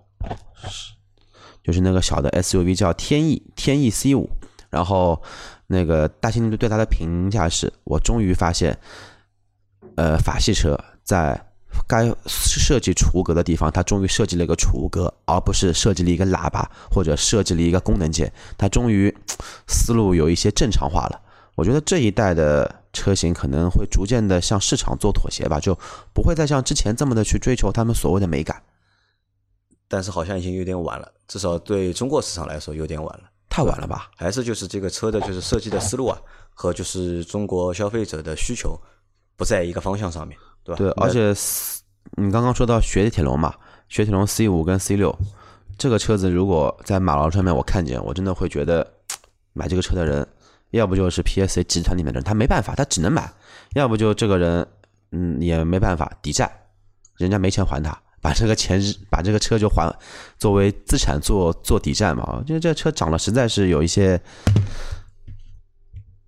[1.64, 4.28] 就是那个小的 SUV 叫天翼，天翼 C 五，
[4.68, 5.22] 然后
[5.72, 8.78] 那个大猩猩对他的评价是：我终于发现，
[9.96, 11.46] 呃，法系车在
[11.88, 18.30] 该设计储物格的地方，它终于设计了一个储物格，而不是设计了一个喇叭或者设计了一个功能键。
[18.58, 19.12] 它终于
[19.66, 21.20] 思路有一些正常化了。
[21.54, 25.74] 我觉得这一代的车型可能会逐渐的向市场做妥协吧，就
[26.12, 28.62] 不会再像之前这么的去追求他们所谓的美感。
[29.88, 34.10] 但是好像已经有点晚了，至少对中国市场来说有点晚了，太晚了吧？
[34.16, 36.18] 还是就是这个车的就是设计的思路啊，
[36.54, 38.80] 和就是中国消费者的需求
[39.36, 40.78] 不在一个方向上面，对吧？
[40.78, 41.34] 对，而且
[42.16, 43.54] 你刚刚说到雪铁龙嘛，
[43.90, 45.14] 雪铁龙 C 五跟 C 六
[45.76, 48.90] 这个车子，如果在马路上面我看见，我真的会觉得
[49.52, 50.26] 买这个车的人，
[50.70, 53.24] 要不就是 PSA 集团里面的人，他没办法，他只能买；
[53.74, 54.66] 要不就这个人，
[55.10, 56.50] 嗯，也没办法抵债，
[57.18, 58.00] 人家没钱还他。
[58.22, 58.80] 把这个钱，
[59.10, 59.92] 把这个车就还
[60.38, 62.36] 作为资产做做抵债嘛？
[62.38, 64.16] 我觉得这车涨了，实在是有一些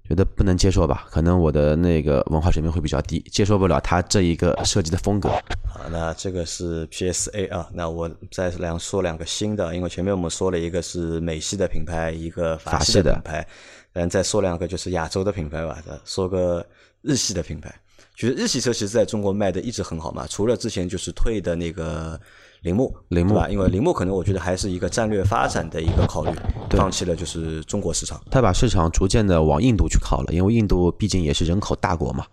[0.08, 1.06] 觉得不能接受吧？
[1.08, 5.28] 可能我的那个文化水平会比较低，接受不了它这一个设计的风格。
[5.66, 13.46] 好，那这个是 PSA 啊，那我再两说两个新的，因为前面我们说了一个是美系的品牌，一个法系的品牌，
[13.92, 16.66] 嗯，再说两个就是亚洲的品牌吧，说个
[17.02, 17.72] 日系的品牌。
[18.16, 22.18] 其实日系车其实在中国卖的一直很好嘛，除了之前就是退的那个
[22.62, 26.30] 铃木，铃木吧，因为铃木可能我觉得还是一个战略发展的一个考虑，
[26.70, 32.24] 放弃了就是中国市场，他把市场逐渐的往印度去靠了，因为印度毕竟也是人口大国嘛，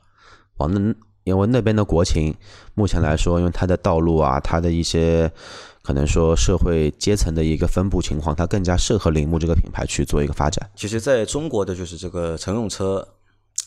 [0.57, 2.35] 往那因为那边的国情，
[2.75, 5.31] 目前来说，因为它的道路啊，它的一些
[5.81, 10.69] 可能说社会阶层的一个分布情况，它更加适合铃木这个品牌去做一个发展。
[10.75, 13.07] 其实，在中国的就是这个乘用车。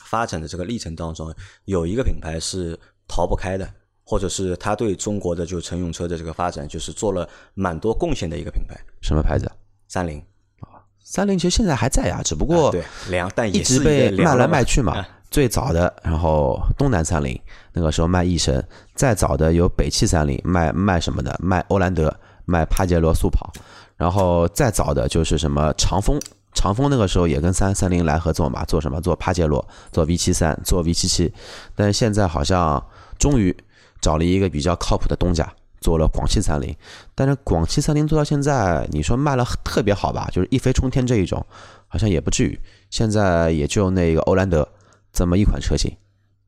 [0.05, 3.69] 发展的这个历程当中，有一个品牌是逃不开的，
[4.05, 8.79] 或者是他对中国的就乘用车的这个发展，就是做了蛮多贡献的一个品牌。
[9.01, 9.51] 什么牌子？
[9.89, 10.19] 三菱
[10.61, 15.05] 啊，三菱其实现在还在呀，只不过对两但一直被卖来卖去嘛。
[15.31, 17.37] 最早的，然后东南三菱
[17.73, 18.65] 那个时候卖翼神，
[18.95, 22.15] 再早的有北汽三菱卖卖什么的，卖欧蓝德，
[22.45, 23.53] 卖帕杰罗速跑，
[23.97, 26.21] 然后再早的就是什么长风。
[26.55, 29.01] 长风那个时候也跟三三菱来合作嘛，做什么？
[29.01, 31.33] 做帕杰罗，做 V 七三，做 V 七七。
[31.75, 32.83] 但是现在好像
[33.19, 33.55] 终于
[34.01, 36.75] 找了一个比较靠谱的东家，做了广汽三菱。
[37.15, 40.29] 但是广汽三菱做到现在，你说卖了特别好吧？
[40.33, 41.45] 就是一飞冲天这一种，
[41.89, 42.59] 好像也不至于。
[42.91, 44.67] 现在也就那个欧蓝德
[45.13, 45.93] 这么一款车型，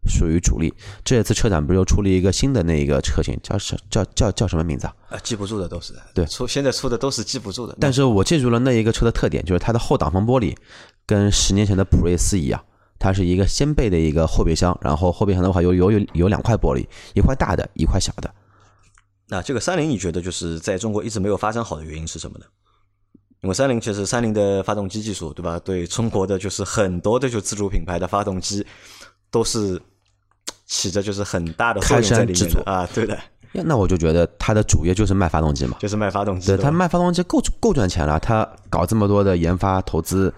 [0.06, 0.72] 属于主力。
[1.04, 4.94] 这次车展不是又出了一个新的那一个车型，叫什叫叫叫什么名字啊？
[5.10, 7.76] 啊，记不住的都是对出现在出的都是记不住的。
[7.80, 10.56] 但是我记住了那一个车的特点，就是它的后挡风玻璃
[11.04, 12.64] 跟十年前的普锐斯一样，
[12.98, 18.32] 它是一个掀背的一个后备箱，然后后备箱的话有有有有两块玻璃，一块大的，一块小的。
[19.28, 22.46] 那这个三菱，你觉得就是在中国一直没有发展好的原因是什么呢？
[23.42, 25.58] 因为三菱其实三菱的发动机技术，对吧？
[25.58, 28.66] 对中国的就是很多的就自主品牌的发动机
[29.30, 29.80] 都是
[30.66, 33.18] 起着就是很大的作用在里面的啊，对的，
[33.52, 36.48] 那我就觉得他的主业就是卖发动机嘛，就是卖发动机。
[36.48, 40.32] 对，他卖发动机够够赚钱了，他搞这么多的研发投资。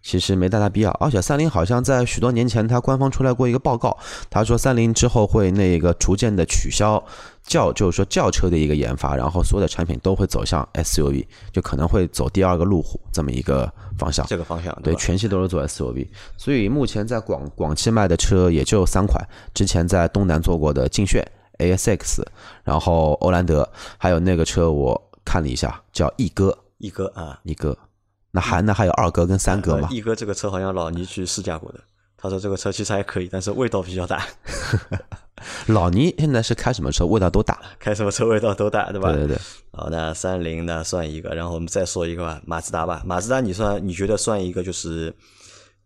[0.00, 3.96] 其实没太大必要，而且三菱好像在许多年前，它官方出来过一个报告，
[4.30, 7.02] 他说三菱之后会那个逐渐的取消
[7.42, 14.24] 轿，就是说轿车的一个研发，然后所有的产品都会走向 SUV，就可能会走第二个路虎这么一个方向。
[14.26, 16.06] 这个方向对，全系都是做 SUV，
[16.36, 21.22] 所以目前在广广汽卖的车也就三款，之前在东南做过的劲炫
[21.58, 22.22] ASX，
[22.62, 27.76] 然后欧蓝德，还有那个车我看了一下，叫翼哥，翼哥啊，翼哥。
[28.38, 29.88] 那还那还有二哥跟三哥嘛？
[29.90, 31.80] 一哥这个车好像老倪去试驾过的，
[32.16, 34.24] 他说这个车其实还可以，但是味道比较大。
[35.66, 37.04] 老倪现在是开什么车？
[37.04, 39.10] 味道都大，开什么车味道都大，对吧？
[39.12, 39.38] 对对对。
[39.72, 43.02] 好，那三菱那算一个，然后我们再说一个吧，马自达吧。
[43.04, 45.12] 马自达你算你觉得算一个就是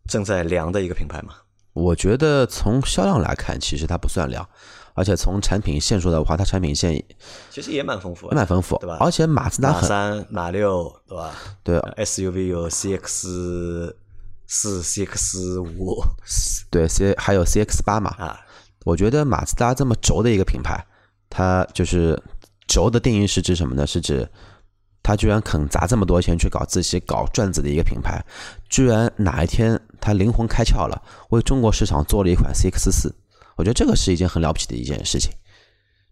[0.08, 1.34] 正在凉的一个品牌吗？
[1.72, 4.46] 我觉得从销量来看，其实它不算凉。
[4.94, 7.02] 而且从产品线说的话，它产品线
[7.50, 8.98] 其实也蛮丰富，也蛮丰富，对吧？
[9.00, 11.35] 而且马自达马三、马六，对吧？
[11.62, 13.94] 对，SUV 有 CX
[14.46, 16.02] 四、CX 五，
[16.70, 18.11] 对 C 还有 CX 八嘛。
[18.18, 18.38] 啊，
[18.85, 20.85] 我觉得马自达这么轴的一个品牌，
[21.31, 22.22] 它就是
[22.66, 23.87] 轴的定义是指什么呢？
[23.87, 24.28] 是指
[25.02, 28.22] 它居然肯砸这么多钱去搞自己搞转子的一个品牌，
[28.68, 33.14] 居然哪一天它灵魂开窍了，为中国市场做了一款 CX 四。
[33.56, 35.32] 我觉得这个是一件很了不起的一件事情，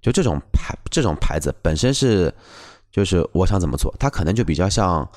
[0.01, 2.33] 就这种牌这种牌子本身是，
[2.91, 5.09] 就是我想怎么做，它可能就比较像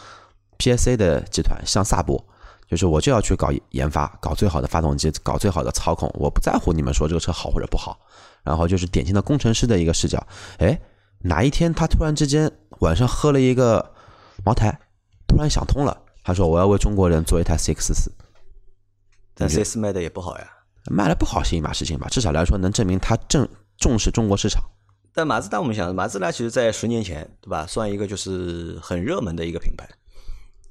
[0.58, 2.24] PSA 的集团，像萨博，
[2.68, 8.00] 就是我就要去搞研发，搞最好的发动机，搞最好的操控，我不在乎你们说这个车好或者不好，
[8.44, 10.26] 然后就是典型的工程师的一个视角。
[10.60, 10.80] 哎，
[11.20, 13.94] 哪一天他突然之间晚上喝了一个
[14.46, 14.80] 茅台，
[15.28, 18.12] 突然想通了，他说我要为中国人做一台 CX 四，
[19.34, 20.53] 但 CX 卖的也不好呀。
[20.92, 24.64] 卖的不好是一码事情吧，至少来说能证明他正重视中国市场。
[25.14, 29.88] 但马自达，我们想，马自达其实在十年前，对吧，算一个就是很热门的一个品牌，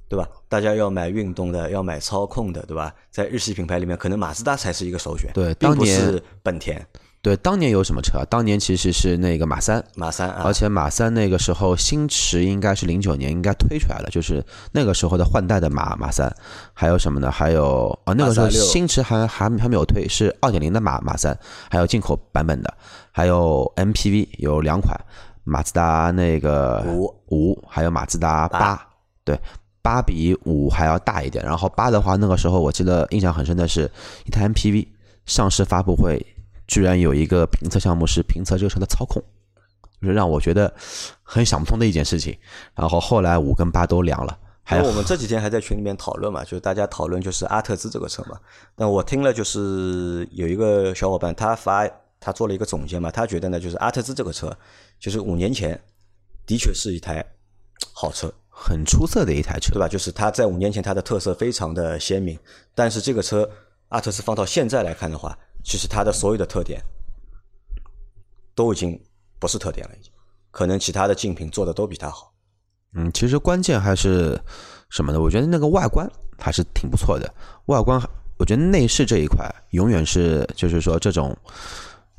[0.09, 0.29] 对吧？
[0.49, 2.93] 大家要买运动的，要买操控的，对吧？
[3.11, 6.85] 在日系品牌里面，可能马自达才是一个首选，对，并不是本田。
[7.23, 8.25] 对，当年有什么车？
[8.29, 16.35] 当年其实是那个马三，马三，而且马三那个时候新驰应该是零九年应该推出来了，就是那个时候的换代的马马三。
[16.75, 17.31] 还有什么呢？
[17.31, 21.39] 还有啊，那个时候新驰还还还没有推，是二点零的马马三，
[21.71, 22.75] 还有进口版本的，
[23.13, 24.99] 还有 MPV 有两款，
[25.45, 28.85] 马自达那个五五，还有马自达八，
[29.23, 29.39] 对，
[29.81, 31.45] 八比五还要大一点。
[31.45, 33.89] 然后八的话，那个时候我记得印象很深的是
[34.27, 34.89] 一台 MPV
[35.25, 36.27] 上市发布会。
[36.73, 39.23] 居然有一个评测项目是评测这个车的操控，
[40.01, 40.73] 就是让我觉得
[41.23, 42.35] 很想不通的一件事情。
[42.75, 44.39] 然后后来五跟八都凉了。
[44.63, 48.41] 还有我们这几天还在群里面讨论嘛，就是大家讨论就是阿特兹这个车嘛。
[48.75, 51.87] 但我听了就是有一个小伙伴他发
[52.19, 54.51] 他做了一个总结嘛，他觉得呢就是阿特兹这个车
[54.99, 55.79] 就是五年前
[56.47, 57.23] 的确是一台
[57.93, 59.87] 好车，很出色的一台车，对吧？
[59.87, 62.39] 就是它在五年前它的特色非常的鲜明，
[62.75, 63.47] 但是这个车
[63.89, 65.37] 阿特兹放到现在来看的话。
[65.65, 66.83] 其实它的所有的特点
[68.55, 69.01] 都已经
[69.39, 70.13] 不是特点了，已经
[70.51, 72.33] 可能其他的竞品做的都比它好。
[72.95, 74.39] 嗯，其实关键还是
[74.91, 75.21] 什么呢？
[75.21, 76.07] 我觉得那个外观
[76.39, 77.33] 还是挺不错的。
[77.67, 77.99] 外观，
[78.37, 81.35] 我觉得内饰这一块永远是就是说这种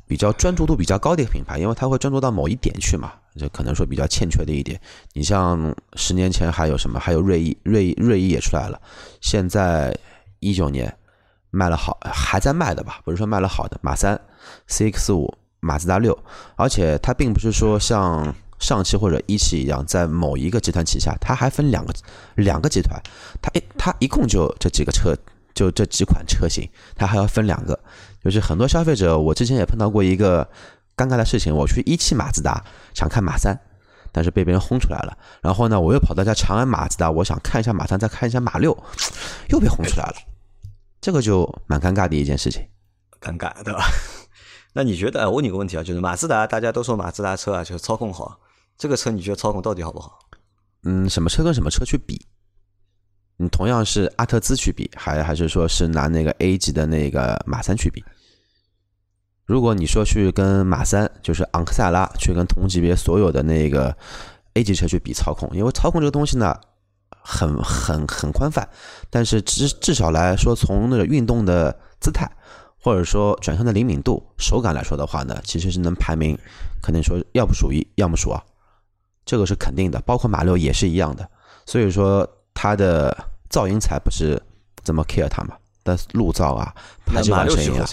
[0.06, 4.80] 比较专注度比较高的一个品牌，因为它会专注到某一点去嘛，就可能说比较欠缺的一点。
[5.12, 6.98] 你像十年前还有什么？
[6.98, 8.80] 还有锐意，锐锐意也出来了。
[9.20, 9.96] 现在
[10.40, 10.92] 一九年。
[11.54, 13.00] 卖了好，还在卖的吧？
[13.04, 14.20] 不是说卖了好的，马三、
[14.68, 16.18] CX 五、马自达六，
[16.56, 21.94] 而且它并不是说像上汽或者一汽一样在某一个集团旗下，它还分两个
[22.34, 23.00] 两个集团，
[23.40, 25.16] 它一它一共就这几个车，
[25.54, 27.78] 就这几款车型，它还要分两个。
[28.24, 30.48] 就是很多消费者，我之前也碰到过一个
[30.96, 32.64] 尴尬的事情，我去一汽马自达
[32.94, 33.58] 想看马三，
[34.10, 38.76] 但是被别人轰出来了，然后呢，我又跑到家长安马自达，我想看一下马三，再看一下马六，
[39.48, 40.14] 又被轰出来了。
[41.04, 42.66] 这个就蛮尴尬的一件事情，
[43.20, 43.84] 尴尬对吧？
[44.72, 45.28] 那你觉得？
[45.28, 48.40] 我问你个问题啊，就是马自达，大家都说马自达车啊，就是操控好，
[48.78, 50.18] 这个车你觉得操控到底好不好？
[50.84, 52.26] 嗯，什么车跟什么车去比？
[53.36, 58.02] 你同样是阿特兹去比，还还是说是拿那个 A 级的那个马三去比？
[59.44, 63.94] 如果你说去跟马三，就是昂克赛拉去跟同级别所有的那个
[64.54, 66.58] A 级车去比操控，因为操控这个东西呢，
[67.24, 68.68] 很很很宽泛，
[69.10, 72.30] 但是至至少来说，从那个运动的姿态，
[72.78, 76.38] 或者说转向的灵敏度、手感来说的话呢，其实是能排名，
[76.82, 78.40] 肯定说要不数一，要么数二，
[79.24, 80.00] 这个是肯定的。
[80.02, 81.28] 包括马六也是一样的，
[81.66, 82.28] 所以说。
[82.56, 83.14] 它的
[83.50, 84.40] 噪音才不是
[84.84, 87.86] 这么 care 它嘛，但路噪啊，排气管声音啊。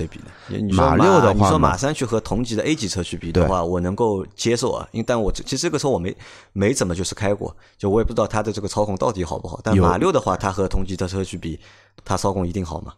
[0.71, 4.87] 马六的话，你说马三去和同级的 A 级车去比的话，我能够接受啊。
[4.93, 6.15] 因但我其实这个车我没
[6.53, 9.59] 没怎么就是开过，就我也不知道它的这个操控到底好不好。
[9.61, 11.59] 但马六的话，它和同级的车去比，
[12.05, 12.93] 它操控一定好吗？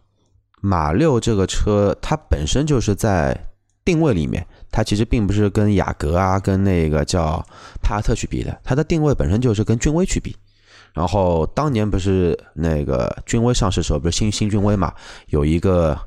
[0.60, 3.48] 马六这个车，它本身就是在
[3.84, 7.44] 定位里面，它其实并不是跟雅阁啊、跟那个叫
[7.82, 10.36] 帕萨特去比的，它的定位本身就是跟君威去比。
[10.94, 14.94] 然后当年不是那个君威上市时候，不是新新君威嘛？
[15.26, 15.98] 有一个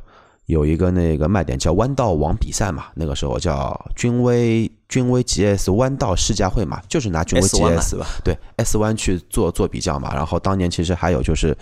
[0.45, 2.85] 有一个那个卖点叫弯道王比赛嘛？
[2.95, 8.07] 那个时候叫君威君威 GS 弯道试驾会嘛，就是拿君威 GS 吧？
[8.23, 10.15] 对 S 弯去做做比较嘛。
[10.15, 11.55] 然后当年其实还有就是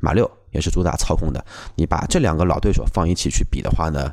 [0.00, 1.44] 马六也是主打操控的。
[1.74, 4.10] 你把这两个老对手放一起去比的话呢，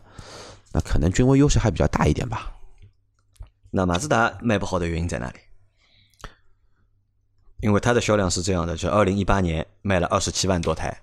[0.73, 2.51] 那可能君威优势还比较大一点吧。
[3.71, 5.39] 那马自达卖不好的原因在哪里？
[7.62, 10.96] 因为它的销量是这样的，就二零一八年卖了二十七万多台，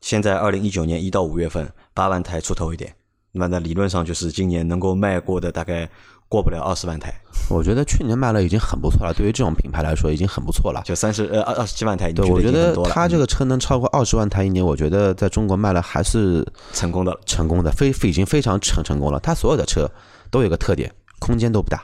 [0.00, 2.94] 现在二零一九年一到五月份八万台出头一点，
[3.32, 5.88] 那么理论上就是今年能够卖过的大概
[6.28, 7.10] 过不了二十万台。
[7.48, 10.82] 我觉得去年卖了已经很不错了，对于这种品牌来说已经很不错了。
[10.84, 19.18] 就三十呃二二十七万台，对，我觉得它这个车能超过二十万台一年，我觉得在中国卖了还是成功的，成功的，非已经非常成成功了。
[19.20, 19.90] 它所有的车
[20.30, 21.82] 都有个特点，空间都不大，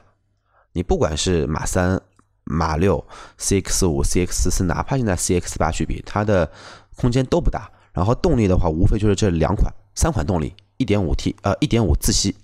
[0.74, 1.98] 你不管是马三。
[2.44, 3.02] 马六、
[3.38, 6.50] CX 五、CX 四，哪怕现在 CX 八去比，它的
[6.96, 7.70] 空间都不大。
[7.92, 12.34] 然后动力的话，无非就是这两款、三款动力：一点五 T 呃，一点五自吸，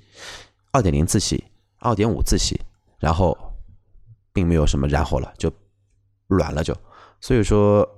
[0.71, 1.45] 二点零自吸，
[1.79, 2.61] 二点五自吸。
[2.99, 3.37] 然后
[4.33, 5.51] 并没有什么然后了，就
[6.29, 6.77] 软了就。
[7.21, 7.89] 所以说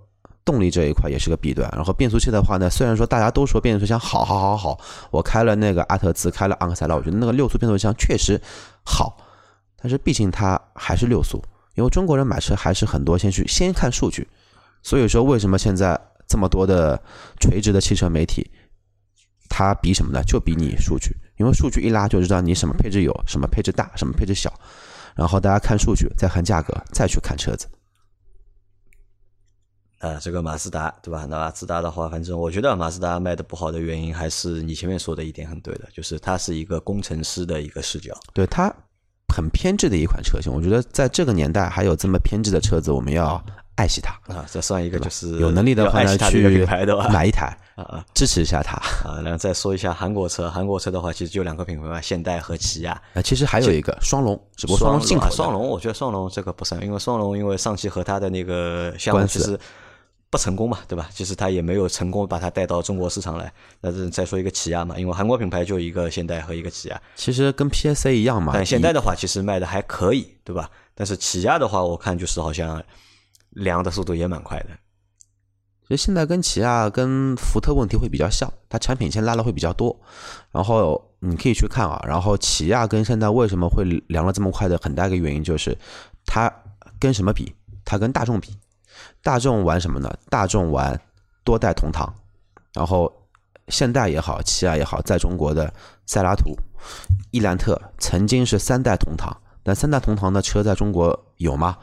[0.45, 1.69] 动力这一块也是个弊端。
[1.75, 8.41] 然后变速器的话呢，虽然说大家都说变速箱好好好好，我开了那个阿特兹，开了昂克赛拉，我觉得那个六速变速箱确实
[8.85, 9.17] 好，
[9.77, 11.43] 但是毕竟它还是六速。
[11.75, 14.29] 因为中国人买车还是很多，先去先看数据，
[14.83, 17.01] 所以说为什么现在这么多的
[17.41, 18.51] 垂直的汽车媒体，
[19.49, 20.23] 它比什么呢？
[20.25, 24.53] 就比你数据，因为数据一拉就知道你什么配置有，什么配置大，什么配置小，
[25.15, 27.67] 然后大家看数据，再看价格，再去看车子。
[29.99, 31.27] 啊，这个马自达对吧？
[31.27, 38.75] 那马自达的话，反正我觉得马自达卖的不好的原因，还是你前面说的一点很对的，就是它是一个工程师的一个视角，对它。
[39.33, 43.43] 很偏执的一款车型，我觉得在这个年代还有这么偏执的车子，我们要
[43.77, 44.45] 爱惜它啊！
[44.53, 46.67] 这算一个就是有能力的话呢，去
[47.11, 48.77] 买一台啊，支持一下它
[49.09, 49.19] 啊。
[49.25, 52.93] 然后再说一下韩国车，韩国车的话其实就两个品牌嘛，现代和起亚。
[53.15, 55.31] 啊，其实还有一个双龙，只不过双龙进口。
[55.31, 59.59] 双龙，我觉得双龙这个不算，因为双龙因为上汽和它的那个项目其实。
[60.33, 61.11] 不成功嘛，对吧？
[61.13, 63.53] 其实他也没有成功把它带到中国市场来。
[63.83, 66.99] 那是再说一个起亚嘛，因为韩国品牌就一个现代和一个起亚。
[67.17, 68.53] 其实跟 PSA 一样嘛。
[68.55, 70.71] 但现代的话，其实卖的还可以，对吧？
[70.95, 72.83] 但是起亚的话，我看就是好像
[73.51, 74.71] 凉的速度也蛮快的。
[75.87, 79.95] 其实现在跟起亚、跟福特问题会比较像，它产品线拉的会比较多。
[80.51, 85.77] 然后你可以去看啊，然后起亚跟现在为什么会凉了这么快的很大一个原因就是，
[86.25, 86.51] 它
[86.99, 87.55] 跟什么比？
[87.85, 88.57] 它跟大众比。
[89.23, 90.13] 大众玩什么呢？
[90.29, 91.01] 大众玩
[91.45, 92.13] 多代同堂，
[92.75, 93.13] 然后
[93.69, 95.73] 现代也好，起亚也好，在中国的
[96.07, 96.57] 塞拉图、
[97.31, 101.77] 伊兰特曾经是三代同堂，但三代同堂的车在中国有吗？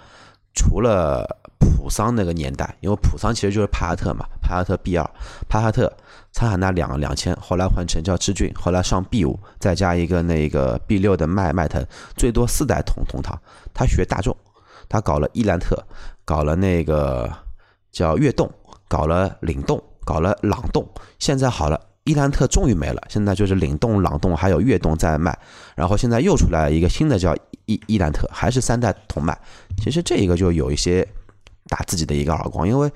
[0.54, 1.26] 除了
[1.60, 5.10] 普桑那个年代，因为普桑其实就是帕萨特嘛，帕萨特 B 二、
[5.48, 5.92] 帕萨特、
[6.34, 11.86] 桑塔纳两两千，后来换成叫之骏，后来上 B 五，再加一个那个 B 六的迈迈腾，
[12.18, 13.40] 最多四代同同堂。
[13.74, 14.36] 他学大众，
[14.90, 15.82] 他搞了伊兰特。
[16.26, 17.28] 搞了那个
[17.92, 18.48] 叫悦动，
[18.88, 25.36] 搞了领动，搞了朗动，现在好了，伊兰特终于没了，现在就是领动、朗动还有悦动在卖，
[25.76, 29.36] 然后现在又出来一个新的叫伊伊兰特，还是三代同卖。
[29.82, 31.04] 其实这一个就有一些
[31.68, 32.92] 打自己的一个耳光，因为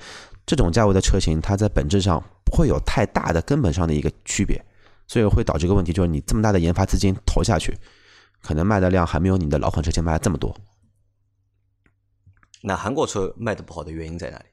[0.46, 4.64] 这种价位的车型，它在本质上不会有太大的根本上的一个区别，
[5.08, 7.76] 所以会导致一个问题，就是你这么大的研发资金投下去，
[8.44, 10.56] 可能卖的量还没有你的老款车型卖的这么多。
[12.66, 14.46] 那韩国车卖的不好的原因在哪里？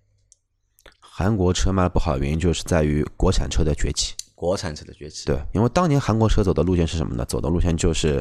[0.98, 4.16] 韩国车卖的不好的原因就是在于国产车的崛起。
[4.34, 7.24] 国产车的崛起，对，因为当年韩国车走的路线是什么呢？
[7.26, 8.20] 走的路线就是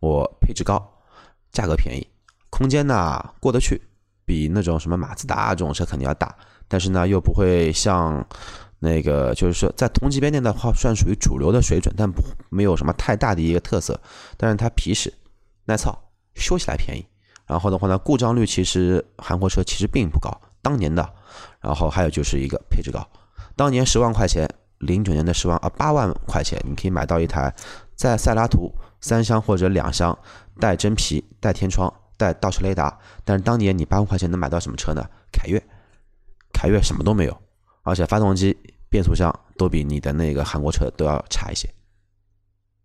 [0.00, 0.76] 我配置高，
[1.52, 2.06] 价格便宜，
[2.50, 3.80] 空间呢过得去，
[4.26, 6.36] 比那种什么马自达这种车肯定要大，
[6.68, 8.26] 但是呢又不会像
[8.80, 12.20] 那个就是说在同级别内的话算属于主流的水准，但不
[12.50, 13.98] 没有什么太大的一个特色。
[14.36, 15.10] 但是它皮实、
[15.64, 15.96] 耐操、
[16.34, 17.06] 修起来便宜。
[17.50, 20.30] 然后的话呢，故障率其实韩国车其实并不高，
[20.62, 21.04] 当年的。
[21.60, 23.04] 然后还有就是一个配置高，
[23.56, 24.48] 当年十万块钱，
[24.78, 27.52] 零九年的十万啊八万块钱，你可以买到一台
[27.96, 30.16] 在塞拉图三厢或者两厢
[30.60, 32.96] 带真皮、带天窗、带倒车雷达。
[33.24, 35.04] 但是当年你八万块钱能买到什么车呢？
[35.32, 35.60] 凯越，
[36.52, 37.36] 凯越什么都没有，
[37.82, 38.56] 而且发动机、
[38.88, 39.28] 变速箱
[39.58, 41.68] 都比你的那个韩国车都要差一些。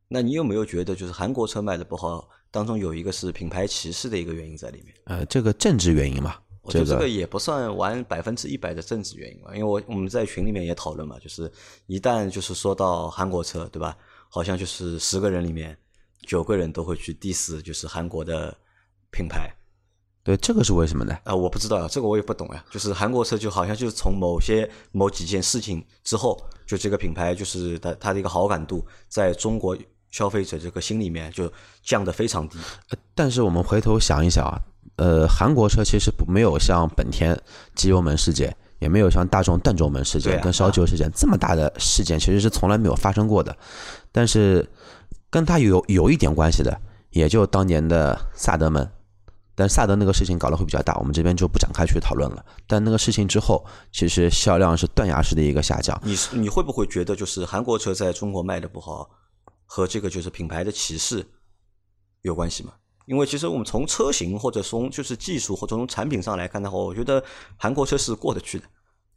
[0.08, 2.28] 那你有没有觉得就是韩国车卖的不好？
[2.51, 4.95] 当中有一个是品牌歧视的一个原因在里面。
[5.06, 9.53] 呃，这个政治原因嘛，我觉得这个也不算完百分之一百的政治原因嘛。
[9.53, 11.51] 因为我我们在群里面也讨论嘛，就是
[11.88, 13.97] 一旦就是说到韩国车，对吧？
[14.30, 15.78] 好像就是十个人里面
[16.22, 18.58] 九个人都会去 diss，就是韩国的
[19.12, 19.51] 品牌。
[20.24, 21.18] 对，这个是为什么呢？
[21.26, 22.64] 啊，我不知道呀，这个我也不懂呀。
[22.72, 29.78] 就是韩国车就好像就是从某些某几件事情之后，就这个品牌就是它它的一个好感度在中国。
[30.16, 31.51] 消费者这个心里面就
[31.84, 32.57] 降得非常低，
[33.13, 34.55] 但是我们回头想一想啊，
[34.95, 37.38] 呃，韩国车其实不没有像本田
[37.76, 43.53] 机油门事件，也没有像大众断轴门事件跟烧机油事件这么大的事件，其实是从来没有发生过的。
[44.13, 44.66] 但是
[45.30, 48.89] 跟它有有一点关系的，也就当年的萨德门，
[49.53, 52.45] 但萨德那个事情搞得会比较大，我们这边就不展开去讨论了。
[52.68, 55.99] 但那个事情之后，其实销量是断崖式的一个下降。
[56.05, 59.09] 你你会不会觉得就是韩国车在中国卖的不好？
[59.66, 61.26] 和这个就是品牌的歧视
[62.22, 62.74] 有关系吗？
[63.05, 67.24] 因为其实我们从车型或者从就是技术或者从产品上来看的话，我觉得
[67.55, 68.66] 韩国车是过得去的，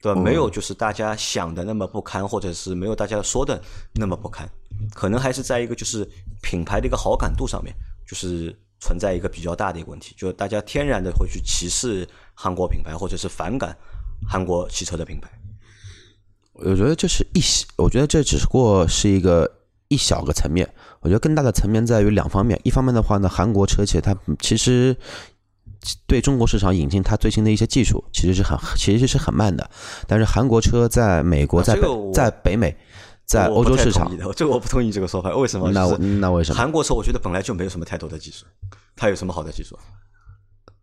[0.02, 0.20] 对吧？
[0.20, 3.58] 没有就是大家想的那么不堪，或者是没有大家说的
[3.94, 4.46] 那么不堪，
[4.94, 6.06] 可能还是在一个就是
[6.42, 7.74] 品牌的一个好感度上面，
[8.06, 13.74] 就是存在一个比较大的一个问题，就是大家天然的会去歧视韩国品牌，或者是反感
[14.28, 15.30] 韩国汽车的品牌。
[16.52, 17.40] 我觉得这是一，
[17.76, 19.57] 我觉得这只不过是一个。
[19.88, 20.68] 一小个层面，
[21.00, 22.60] 我觉得更大的层面在于两方面。
[22.62, 24.94] 一方面的话呢，韩国车企它其实
[26.06, 29.70] 对中国市场引进它最新的一些技术，其实是很其实是很慢的。
[30.06, 31.78] 但是韩国车在美国、在
[32.12, 32.76] 在北美、
[33.24, 35.34] 在欧洲市场，这个我不同意这个说法。
[35.34, 35.70] 为什么？
[35.70, 35.86] 那
[36.20, 36.58] 那为什么？
[36.58, 38.44] 韩国车我觉得本来就没有什么太多的技术，
[38.94, 39.78] 它有什么好的技术？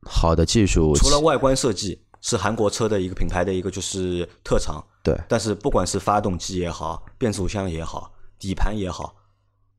[0.08, 5.16] 好的技术除了外观设计是韩国车的一个品牌的一个就是特长，对。
[5.28, 8.12] 但是不管是发动机也好，变速箱也好。
[8.40, 9.16] 底盘也好，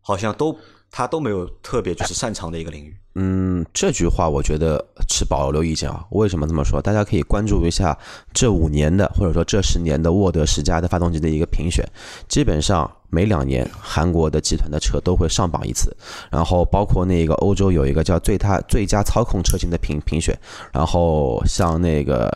[0.01, 0.57] 好像都
[0.91, 2.97] 他都没有特别就是擅长的一个领域。
[3.19, 6.05] 嗯，这句话我觉得持保留意见啊。
[6.11, 6.83] 为什么这么说？
[6.83, 7.99] 大家可以关注一下
[8.35, 11.83] 这五年的或者说这十年的沃德十佳的发动机的一个评选，
[12.29, 15.97] 基本上每两年韩国的集团的车都会上榜一次。
[16.31, 20.39] 然后包括那个欧洲有一个叫最大最佳操控车型的评评选，
[20.73, 22.31] 然后像那个。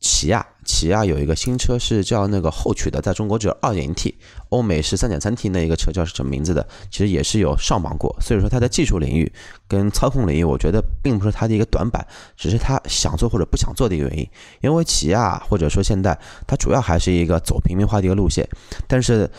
[0.00, 4.16] 起亚，起亚有一个新车是叫那个后驱的，在中国只有二点零 T，
[4.48, 6.66] 欧美是三点三 T 那一个车叫什么名字的？
[6.90, 8.14] 其实也是有上榜过。
[8.20, 9.30] 所以说它的技术领域
[9.68, 12.06] 跟操控领域，我觉得并不是它的一个短板，
[12.36, 14.28] 只是它想做或者不想做的一个原因。
[14.62, 18.48] 因为起亚或者说现代，它主要还是一个走平民化的一个路线，
[18.86, 19.30] 但是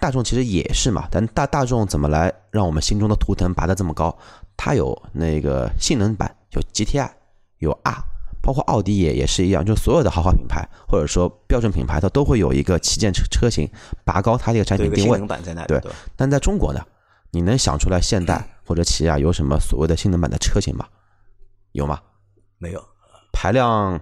[0.00, 1.08] 大众其实也是嘛。
[1.10, 4.16] 但大大众怎么来让我们心中的图腾拔得这么高？
[4.56, 7.08] 它有那个性能版，有 GTI，
[7.58, 7.96] 有 R。
[8.48, 13.70] 包括奥迪也也是一样，就所有的豪华品牌或者说标准品牌，它都会有一个旗舰车车型
[14.06, 15.20] 拔高它这个产品定位。
[15.66, 15.78] 对，
[16.16, 16.80] 但在中国呢，
[17.30, 20.86] 你能想出来现代 或者起亚有什么所谓的性能版的车型吗？
[21.72, 22.00] 有吗？
[22.56, 22.82] 没有。
[23.34, 24.00] 排量，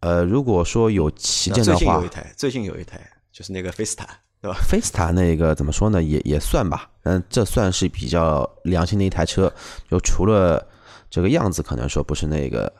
[0.00, 3.00] 呃，如果说有旗舰的话，最近有一台，最近有一台
[3.32, 4.06] 就是那个菲斯塔，
[4.42, 4.58] 对吧？
[4.68, 6.02] 菲斯塔那个怎么说呢？
[6.02, 9.50] 也也算吧，嗯，这算是比较良心的一台车。
[9.90, 10.62] 就除了
[11.08, 12.70] 这个样子，可能说不是那个。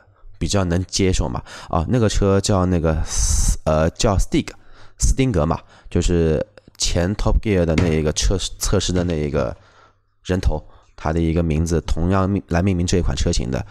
[0.43, 1.41] 比较能接受嘛？
[1.69, 3.01] 啊，那个车叫那个
[3.63, 4.49] 呃叫 Stig，
[4.99, 5.57] 斯丁格嘛，
[5.89, 6.45] 就是
[6.77, 9.55] 前 Top Gear 的那一个测测试的那一个
[10.25, 10.61] 人头，
[10.97, 13.65] 他的一个名字同样命来命名这一款车型的。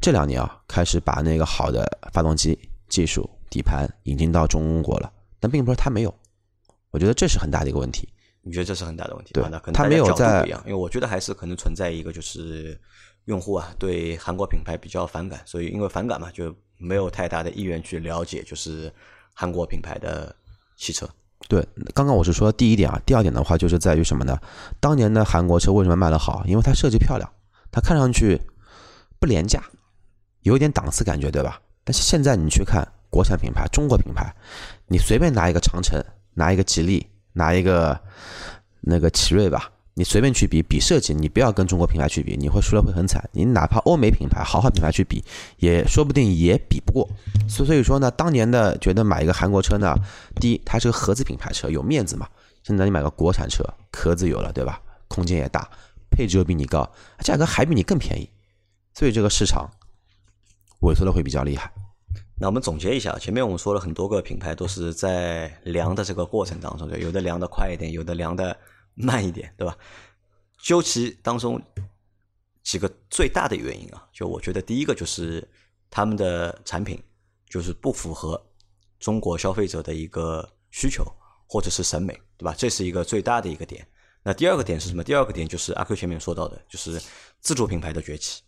[0.00, 2.58] 这两年啊，开始把那个好的发动机
[2.88, 6.12] 技术、底盘引进到中国了，但并不是他没有，
[6.90, 8.08] 我觉得这是很大的一个问题。
[8.42, 9.34] 你觉得这是很大的问题？
[9.34, 12.76] 对，那可能他没有在，因为我觉得还是可能存在一个就是。
[13.26, 18.92] 用户啊，对韩国品牌比较反感，所以因为反感嘛，就没有太大的意愿去了解，就是
[19.34, 20.34] 韩国品牌的
[20.76, 21.08] 汽车。
[21.48, 24.38] 对，刚刚我是说第一点啊，第二点的话就是在于什么呢？
[24.78, 26.44] 当年的韩国车为什么卖得好？
[26.46, 27.30] 因为它设计漂亮，
[27.70, 28.40] 它看上去
[29.18, 29.62] 不廉价，
[30.42, 31.60] 有点档次感觉，对吧？
[31.82, 34.34] 但是现在你去看国产品牌、中国品牌，
[34.86, 35.98] 你随便拿一个长城，
[36.34, 37.98] 拿一个吉利，拿一个
[38.80, 39.70] 那个奇瑞吧。
[40.00, 43.22] 你随便去比比设计，你不要跟中国品牌去比，你会输的会很惨。
[43.32, 45.22] 你哪怕欧美品牌、豪华品牌去比，
[45.58, 47.06] 也说不定也比不过。
[47.46, 49.94] 所所以说呢，当年的觉得买一个韩国车呢，
[50.36, 52.26] 第一它是个合资品牌车，有面子嘛。
[52.62, 54.80] 现在你买个国产车，壳子有了，对吧？
[55.06, 55.68] 空间也大，
[56.10, 58.26] 配置又比你高，价格还比你更便宜，
[58.94, 59.68] 所以这个市场
[60.80, 61.70] 萎缩的会比较厉害。
[62.40, 68.56] 那我们总结一下，前面我们说了很多个品牌都是在量的这个过程当中，有的量的快一点，有的量的
[69.02, 69.76] 慢一点，对吧？
[70.62, 71.60] 究其当中
[72.62, 75.46] 几个最大的原因啊，就我觉得第一个就是
[75.88, 77.02] 他们的产品
[77.48, 78.40] 就是不符合
[78.98, 81.04] 中国消费者的一个需求
[81.48, 82.54] 或者是审美，对吧？
[82.56, 83.86] 这是一个最大的一个点。
[84.22, 85.02] 那第二个点是什么？
[85.02, 87.00] 第二个点就是阿 Q 前面说到的，就是
[87.40, 88.42] 自主品牌的崛起。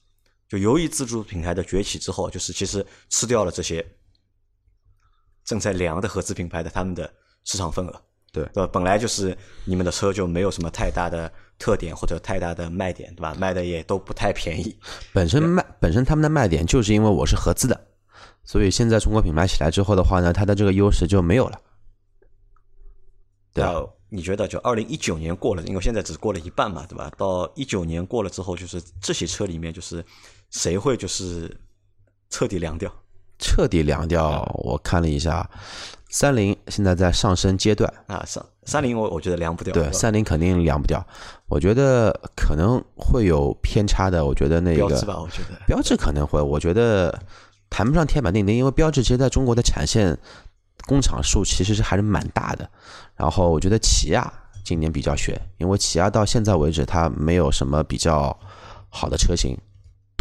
[0.47, 3.83] 就由于自主品牌的崛起之后，就是其实吃掉了这些
[5.45, 7.11] 正在凉的合资品牌的他们的
[7.45, 8.71] 市场份额，对对吧？
[8.73, 13.35] 本来就是你们的车就没有什么太大的特点或者太大的卖点，对吧？
[13.35, 14.77] 卖的也都不太便宜。
[15.13, 17.89] 本身卖本身他们的卖点就是因为我是合资的，
[18.45, 21.61] 所以现在中国品牌起来之后的话呢，它的这个优势就没有了。
[23.53, 27.13] 对啊，你觉得就二零一九年过了，因为现在只过了一半嘛，对吧？
[27.17, 30.05] 到一九年过了之后，就是这些车里面就是。
[30.55, 31.51] 谁会就是
[32.29, 32.93] 彻底凉掉？
[33.39, 35.49] 彻底凉掉，我看了一下，
[36.13, 39.73] 三菱现在在上升阶段啊，三三菱我我觉得凉不掉。
[39.73, 41.05] 对，三菱肯定凉不掉。
[41.49, 44.25] 我觉得可能会有偏差的。
[44.25, 46.41] 我觉得那个标志吧，我觉得标志可能会。
[46.41, 47.19] 我觉得
[47.71, 50.17] 谈不上天板定钉，因为标志其实在中国的产线
[50.87, 52.69] 工厂数其实是还是蛮大的。
[53.17, 54.31] 然后我觉得起亚
[54.63, 58.39] 今年比较悬，因为起亚到现在为止它没有什么比较
[58.91, 59.57] 好的车型。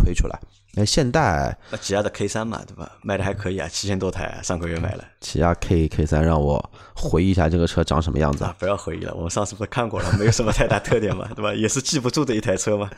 [0.03, 0.39] 推出来，
[0.73, 2.89] 那现代，那起亚的 K 三嘛，对吧？
[3.03, 5.03] 卖的还可以啊，七千多台，上个月买了。
[5.19, 8.55] 起亚 K K 三，让我回忆一下这个车长什么样子啊？
[8.57, 11.53] 不要回忆了，我们上次不是看过了，没有什么太大特点嘛，对吧？
[11.53, 12.89] 也是记不住的一台车嘛。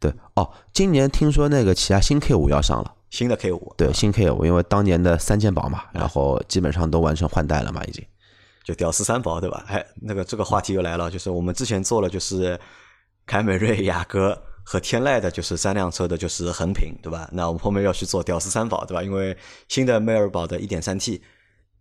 [0.00, 8.02] 对，哦，今年听说那个起亚新 K 五要上了，新的 K 五，对，新 K 五，因为当年的三件宝嘛，然后基本上都完成换代了嘛，已经，
[8.64, 9.62] 就屌丝三宝，对吧？
[9.68, 12.58] 哎，那个这个话题又来了，就是我们之前做了，就是
[13.26, 14.40] 凯美瑞、雅阁。
[14.68, 17.28] 和天籁的就是三辆车的，就是横屏，对吧？
[17.32, 19.00] 那我们后面要去做屌丝三宝，对吧？
[19.00, 19.36] 因为
[19.68, 21.20] 新的迈锐宝的 1.3T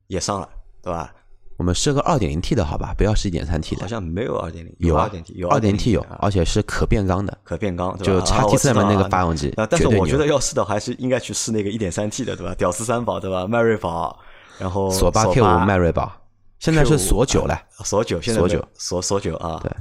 [0.06, 0.48] 也上了，
[0.84, 1.12] 对吧？
[1.58, 3.82] 我们设个 2.0T 的好吧，不要是 1.3T 的。
[3.82, 9.50] 好像没有2.0，有啊，2.0T 有 2.0T 有，而且是可变缸的，可变缸，就叉 T 四嘛那个发动机。
[9.52, 12.54] 啊但是我觉得要试的还是应该去试那个 1.3T 的，对吧？
[12.56, 13.48] 屌丝三宝，对吧？
[13.48, 14.20] 迈锐宝，
[14.60, 16.12] 然后索八 K 五迈锐宝，
[16.60, 19.72] 现在是索九了，索九，现在索九，索索九啊，对。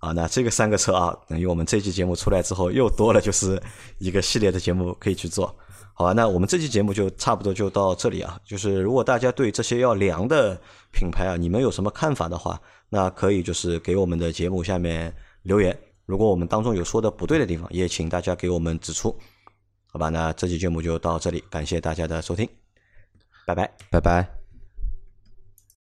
[0.00, 3.62] 啊，那这个三个车啊，等于我们这期节目出来之后，又多了就是
[3.98, 5.54] 一个系列的节目可以去做，
[5.92, 6.12] 好吧？
[6.14, 8.40] 那我们这期节目就差不多就到这里啊。
[8.44, 10.58] 就是如果大家对这些要凉的
[10.90, 15.78] 品牌啊，你们有什么看法的话，那可以就是给我们的节目下面留言。
[16.06, 19.14] 如果我们当中有说的不对的地方，也请大家给我们指出，
[19.92, 20.08] 好吧？
[20.08, 22.48] 那这期节目就到这里，感谢大家的收听，
[23.46, 24.39] 拜拜，拜拜。